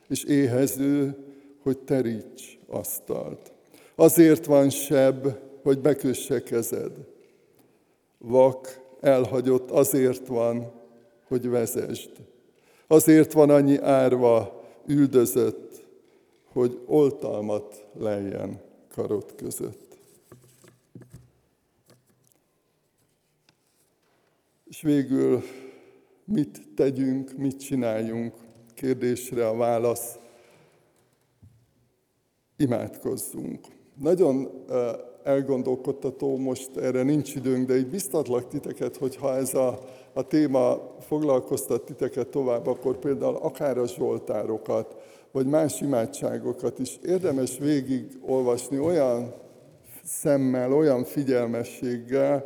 és 0.08 0.24
éhező, 0.24 1.16
hogy 1.62 1.78
teríts 1.78 2.58
asztalt. 2.66 3.52
Azért 3.94 4.46
van 4.46 4.70
seb, 4.70 5.26
hogy 5.66 5.80
bekösse 5.80 6.42
kezed. 6.42 6.92
Vak, 8.18 8.80
elhagyott, 9.00 9.70
azért 9.70 10.26
van, 10.26 10.72
hogy 11.24 11.48
vezesd. 11.48 12.10
Azért 12.86 13.32
van 13.32 13.50
annyi 13.50 13.78
árva, 13.78 14.64
üldözött, 14.86 15.86
hogy 16.52 16.80
oltalmat 16.84 17.86
lejjen 17.98 18.60
karot 18.88 19.34
között. 19.34 19.98
És 24.64 24.82
végül 24.82 25.42
mit 26.24 26.62
tegyünk, 26.74 27.36
mit 27.36 27.60
csináljunk? 27.60 28.34
Kérdésre 28.74 29.48
a 29.48 29.56
válasz, 29.56 30.18
imádkozzunk. 32.56 33.66
Nagyon 33.94 34.64
elgondolkodtató, 35.26 36.36
most 36.36 36.76
erre 36.76 37.02
nincs 37.02 37.34
időnk, 37.34 37.66
de 37.66 37.76
így 37.76 37.86
biztatlak 37.86 38.48
titeket, 38.48 38.96
hogy 38.96 39.16
ha 39.16 39.36
ez 39.36 39.54
a, 39.54 39.78
a 40.12 40.22
téma 40.22 40.94
foglalkoztat 41.00 41.84
titeket 41.84 42.28
tovább, 42.28 42.66
akkor 42.66 42.98
például 42.98 43.36
akár 43.36 43.78
a 43.78 43.86
zsoltárokat, 43.86 44.96
vagy 45.32 45.46
más 45.46 45.80
imádságokat 45.80 46.78
is 46.78 46.98
érdemes 47.04 47.58
végigolvasni 47.58 48.78
olyan 48.78 49.34
szemmel, 50.04 50.72
olyan 50.72 51.04
figyelmességgel, 51.04 52.44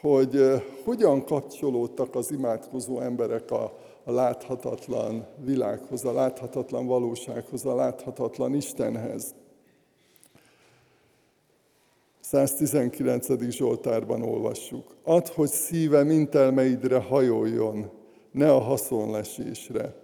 hogy 0.00 0.62
hogyan 0.84 1.24
kapcsolódtak 1.24 2.14
az 2.14 2.30
imádkozó 2.30 3.00
emberek 3.00 3.50
a, 3.50 3.72
a 4.04 4.12
láthatatlan 4.12 5.26
világhoz, 5.44 6.04
a 6.04 6.12
láthatatlan 6.12 6.86
valósághoz, 6.86 7.64
a 7.64 7.74
láthatatlan 7.74 8.54
Istenhez. 8.54 9.34
119. 12.30 13.50
Zsoltárban 13.50 14.22
olvassuk. 14.22 14.96
Add, 15.04 15.26
hogy 15.34 15.48
szíve 15.48 16.02
mintelmeidre 16.02 16.98
hajoljon, 16.98 17.90
ne 18.32 18.52
a 18.52 18.58
haszonlesésre. 18.58 19.94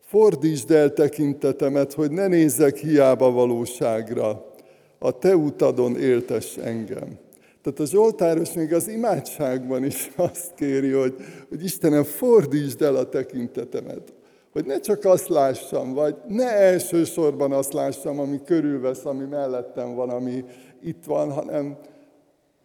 Fordítsd 0.00 0.70
el 0.70 0.92
tekintetemet, 0.92 1.92
hogy 1.92 2.10
ne 2.10 2.26
nézzek 2.26 2.76
hiába 2.76 3.30
valóságra. 3.30 4.54
A 4.98 5.18
te 5.18 5.36
utadon 5.36 5.96
éltes 5.96 6.56
engem. 6.56 7.18
Tehát 7.62 7.80
a 7.80 7.86
Zsoltáros 7.86 8.52
még 8.52 8.74
az 8.74 8.88
imádságban 8.88 9.84
is 9.84 10.10
azt 10.16 10.54
kéri, 10.54 10.90
hogy, 10.90 11.14
hogy 11.48 11.64
Istenem, 11.64 12.04
fordítsd 12.04 12.82
el 12.82 12.96
a 12.96 13.08
tekintetemet. 13.08 14.12
Hogy 14.52 14.64
ne 14.64 14.80
csak 14.80 15.04
azt 15.04 15.28
lássam, 15.28 15.92
vagy 15.94 16.16
ne 16.28 16.50
elsősorban 16.50 17.52
azt 17.52 17.72
lássam, 17.72 18.18
ami 18.18 18.40
körülvesz, 18.44 19.04
ami 19.04 19.24
mellettem 19.24 19.94
van, 19.94 20.10
ami 20.10 20.44
itt 20.82 21.04
van, 21.04 21.32
hanem 21.32 21.78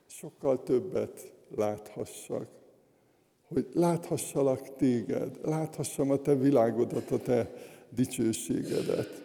sokkal 0.08 0.64
többet 0.64 1.34
láthassak. 1.56 2.48
Hogy 3.48 3.68
láthassalak 3.74 4.76
téged, 4.76 5.40
láthassam 5.44 6.12
a 6.12 6.18
te 6.18 6.36
világodat, 6.36 7.12
a 7.12 7.18
te 7.18 7.54
dicsőségedet. 7.90 9.24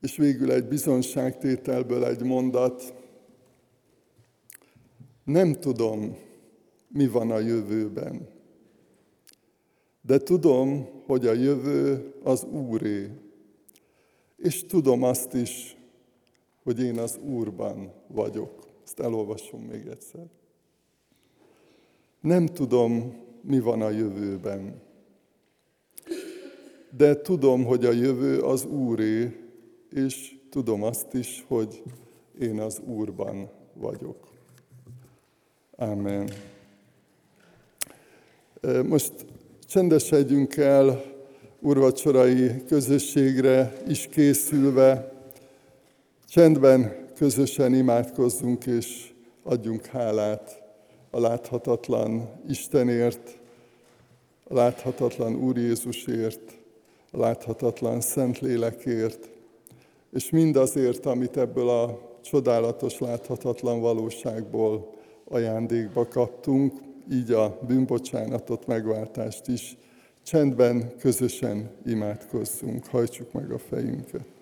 És 0.00 0.16
végül 0.16 0.52
egy 0.52 0.68
bizonságtételből 0.68 2.04
egy 2.04 2.22
mondat. 2.22 2.94
Nem 5.24 5.52
tudom, 5.52 6.16
mi 6.88 7.08
van 7.08 7.30
a 7.30 7.38
jövőben, 7.38 8.28
de 10.02 10.18
tudom, 10.18 10.88
hogy 11.06 11.26
a 11.26 11.32
jövő 11.32 12.14
az 12.22 12.44
Úré. 12.44 13.10
És 14.36 14.66
tudom 14.66 15.02
azt 15.02 15.34
is, 15.34 15.76
hogy 16.70 16.82
én 16.82 16.98
az 16.98 17.18
Úrban 17.22 17.92
vagyok. 18.06 18.68
Ezt 18.84 19.00
elolvasom 19.00 19.62
még 19.62 19.86
egyszer. 19.86 20.26
Nem 22.20 22.46
tudom, 22.46 23.14
mi 23.40 23.60
van 23.60 23.82
a 23.82 23.90
jövőben, 23.90 24.80
de 26.96 27.20
tudom, 27.20 27.64
hogy 27.64 27.84
a 27.84 27.92
jövő 27.92 28.40
az 28.40 28.64
Úré, 28.64 29.36
és 29.92 30.36
tudom 30.50 30.82
azt 30.82 31.14
is, 31.14 31.44
hogy 31.48 31.82
én 32.40 32.60
az 32.60 32.80
Úrban 32.86 33.50
vagyok. 33.74 34.28
Amen. 35.76 36.30
Most 38.86 39.12
csendesedjünk 39.66 40.56
el 40.56 41.04
urvacsorai 41.60 42.64
közösségre 42.64 43.72
is 43.88 44.06
készülve, 44.06 45.18
csendben 46.30 47.08
közösen 47.16 47.74
imádkozzunk 47.74 48.66
és 48.66 49.12
adjunk 49.42 49.86
hálát 49.86 50.62
a 51.10 51.20
láthatatlan 51.20 52.28
Istenért, 52.48 53.38
a 54.44 54.54
láthatatlan 54.54 55.34
Úr 55.34 55.56
Jézusért, 55.56 56.58
a 57.12 57.18
láthatatlan 57.18 58.00
Szentlélekért, 58.00 59.28
és 60.12 60.30
mindazért, 60.30 61.06
amit 61.06 61.36
ebből 61.36 61.68
a 61.68 61.98
csodálatos, 62.22 62.98
láthatatlan 62.98 63.80
valóságból 63.80 64.94
ajándékba 65.28 66.08
kaptunk, 66.08 66.72
így 67.12 67.30
a 67.30 67.58
bűnbocsánatot, 67.66 68.66
megváltást 68.66 69.48
is. 69.48 69.76
Csendben, 70.22 70.96
közösen 70.98 71.70
imádkozzunk, 71.86 72.86
hajtsuk 72.86 73.32
meg 73.32 73.50
a 73.50 73.58
fejünket. 73.58 74.39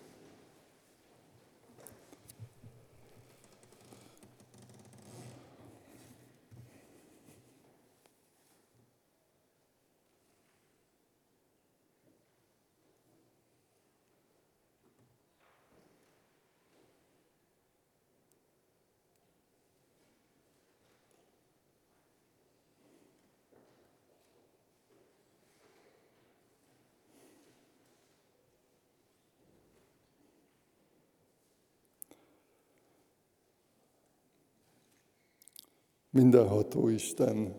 Mindenható 36.10 36.88
Isten, 36.88 37.54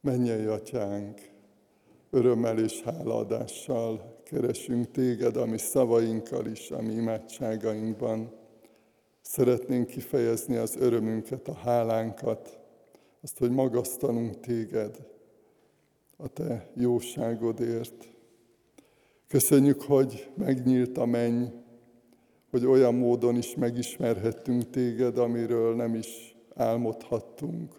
mennyei 0.00 0.44
atyánk, 0.44 1.20
örömmel 2.10 2.58
és 2.58 2.82
hálaadással 2.82 4.20
keresünk 4.24 4.90
téged, 4.90 5.36
ami 5.36 5.58
szavainkkal 5.58 6.46
is, 6.46 6.70
ami 6.70 6.92
imádságainkban. 6.92 8.32
Szeretnénk 9.20 9.86
kifejezni 9.86 10.56
az 10.56 10.76
örömünket, 10.76 11.48
a 11.48 11.54
hálánkat, 11.54 12.58
azt, 13.22 13.38
hogy 13.38 13.50
magasztanunk 13.50 14.40
téged 14.40 15.06
a 16.16 16.28
te 16.28 16.70
jóságodért. 16.74 18.08
Köszönjük, 19.28 19.82
hogy 19.82 20.30
megnyílt 20.36 20.98
a 20.98 21.04
menny, 21.04 21.44
hogy 22.50 22.66
olyan 22.66 22.94
módon 22.94 23.36
is 23.36 23.56
megismerhettünk 23.56 24.70
téged, 24.70 25.18
amiről 25.18 25.74
nem 25.74 25.94
is 25.94 26.33
álmodhattunk, 26.54 27.74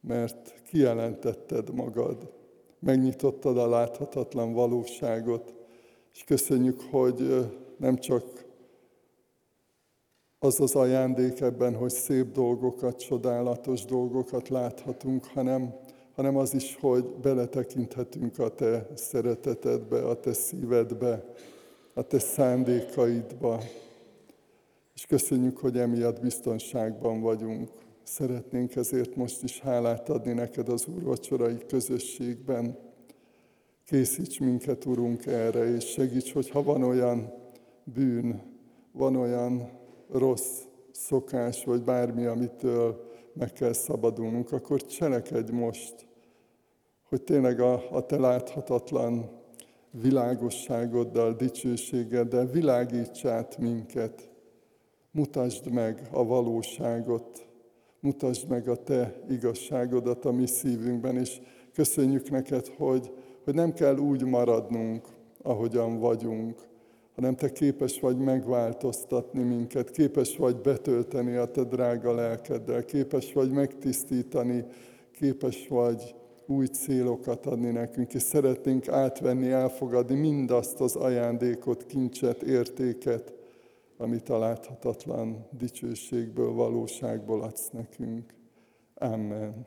mert 0.00 0.62
kijelentetted 0.66 1.74
magad, 1.74 2.32
megnyitottad 2.78 3.58
a 3.58 3.68
láthatatlan 3.68 4.52
valóságot, 4.52 5.54
és 6.14 6.24
köszönjük, 6.24 6.80
hogy 6.90 7.48
nem 7.76 7.96
csak 7.96 8.44
az 10.38 10.60
az 10.60 10.74
ajándék 10.74 11.40
ebben, 11.40 11.74
hogy 11.74 11.90
szép 11.90 12.32
dolgokat, 12.32 12.98
csodálatos 12.98 13.84
dolgokat 13.84 14.48
láthatunk, 14.48 15.24
hanem, 15.24 15.74
hanem 16.14 16.36
az 16.36 16.54
is, 16.54 16.76
hogy 16.80 17.04
beletekinthetünk 17.04 18.38
a 18.38 18.48
te 18.48 18.88
szeretetedbe, 18.94 20.06
a 20.06 20.20
te 20.20 20.32
szívedbe, 20.32 21.24
a 21.94 22.02
te 22.02 22.18
szándékaidba. 22.18 23.60
És 24.94 25.06
köszönjük, 25.06 25.58
hogy 25.58 25.78
emiatt 25.78 26.20
biztonságban 26.20 27.20
vagyunk. 27.20 27.70
Szeretnénk 28.04 28.76
ezért 28.76 29.16
most 29.16 29.42
is 29.42 29.60
hálát 29.60 30.08
adni 30.08 30.32
neked 30.32 30.68
az 30.68 30.86
úrvacsorai 30.86 31.56
közösségben. 31.66 32.78
Készíts 33.84 34.40
minket, 34.40 34.84
Urunk, 34.84 35.26
erre, 35.26 35.74
és 35.74 35.84
segíts, 35.84 36.32
hogy 36.32 36.50
ha 36.50 36.62
van 36.62 36.82
olyan 36.82 37.32
bűn, 37.84 38.42
van 38.92 39.16
olyan 39.16 39.70
rossz 40.10 40.60
szokás, 40.90 41.64
vagy 41.64 41.82
bármi, 41.82 42.24
amitől 42.24 43.10
meg 43.32 43.52
kell 43.52 43.72
szabadulnunk, 43.72 44.52
akkor 44.52 44.86
cselekedj 44.86 45.52
most, 45.52 46.06
hogy 47.08 47.22
tényleg 47.22 47.60
a, 47.60 47.90
a 47.90 48.06
te 48.06 48.18
láthatatlan 48.18 49.30
világosságoddal, 49.90 51.32
dicsőségeddel 51.32 52.46
világíts 52.46 53.24
át 53.24 53.58
minket, 53.58 54.30
mutasd 55.10 55.70
meg 55.70 56.08
a 56.10 56.24
valóságot, 56.24 57.48
mutasd 58.04 58.48
meg 58.48 58.68
a 58.68 58.76
Te 58.76 59.14
igazságodat 59.28 60.24
a 60.24 60.32
mi 60.32 60.46
szívünkben, 60.46 61.16
és 61.16 61.40
köszönjük 61.72 62.30
neked, 62.30 62.66
hogy, 62.66 63.12
hogy 63.44 63.54
nem 63.54 63.72
kell 63.72 63.96
úgy 63.96 64.24
maradnunk, 64.24 65.08
ahogyan 65.42 65.98
vagyunk, 65.98 66.58
hanem 67.14 67.36
Te 67.36 67.52
képes 67.52 68.00
vagy 68.00 68.16
megváltoztatni 68.16 69.42
minket, 69.42 69.90
képes 69.90 70.36
vagy 70.36 70.56
betölteni 70.56 71.34
a 71.34 71.50
Te 71.50 71.62
drága 71.62 72.14
lelkeddel, 72.14 72.84
képes 72.84 73.32
vagy 73.32 73.50
megtisztítani, 73.50 74.64
képes 75.12 75.68
vagy 75.68 76.14
új 76.46 76.66
célokat 76.66 77.46
adni 77.46 77.70
nekünk, 77.70 78.14
és 78.14 78.22
szeretnénk 78.22 78.88
átvenni, 78.88 79.50
elfogadni 79.50 80.14
mindazt 80.14 80.80
az 80.80 80.96
ajándékot, 80.96 81.86
kincset, 81.86 82.42
értéket, 82.42 83.43
amit 84.04 84.28
a 84.28 84.38
láthatatlan 84.38 85.46
dicsőségből, 85.50 86.52
valóságból 86.52 87.42
adsz 87.42 87.70
nekünk. 87.70 88.34
Amen. 88.94 89.66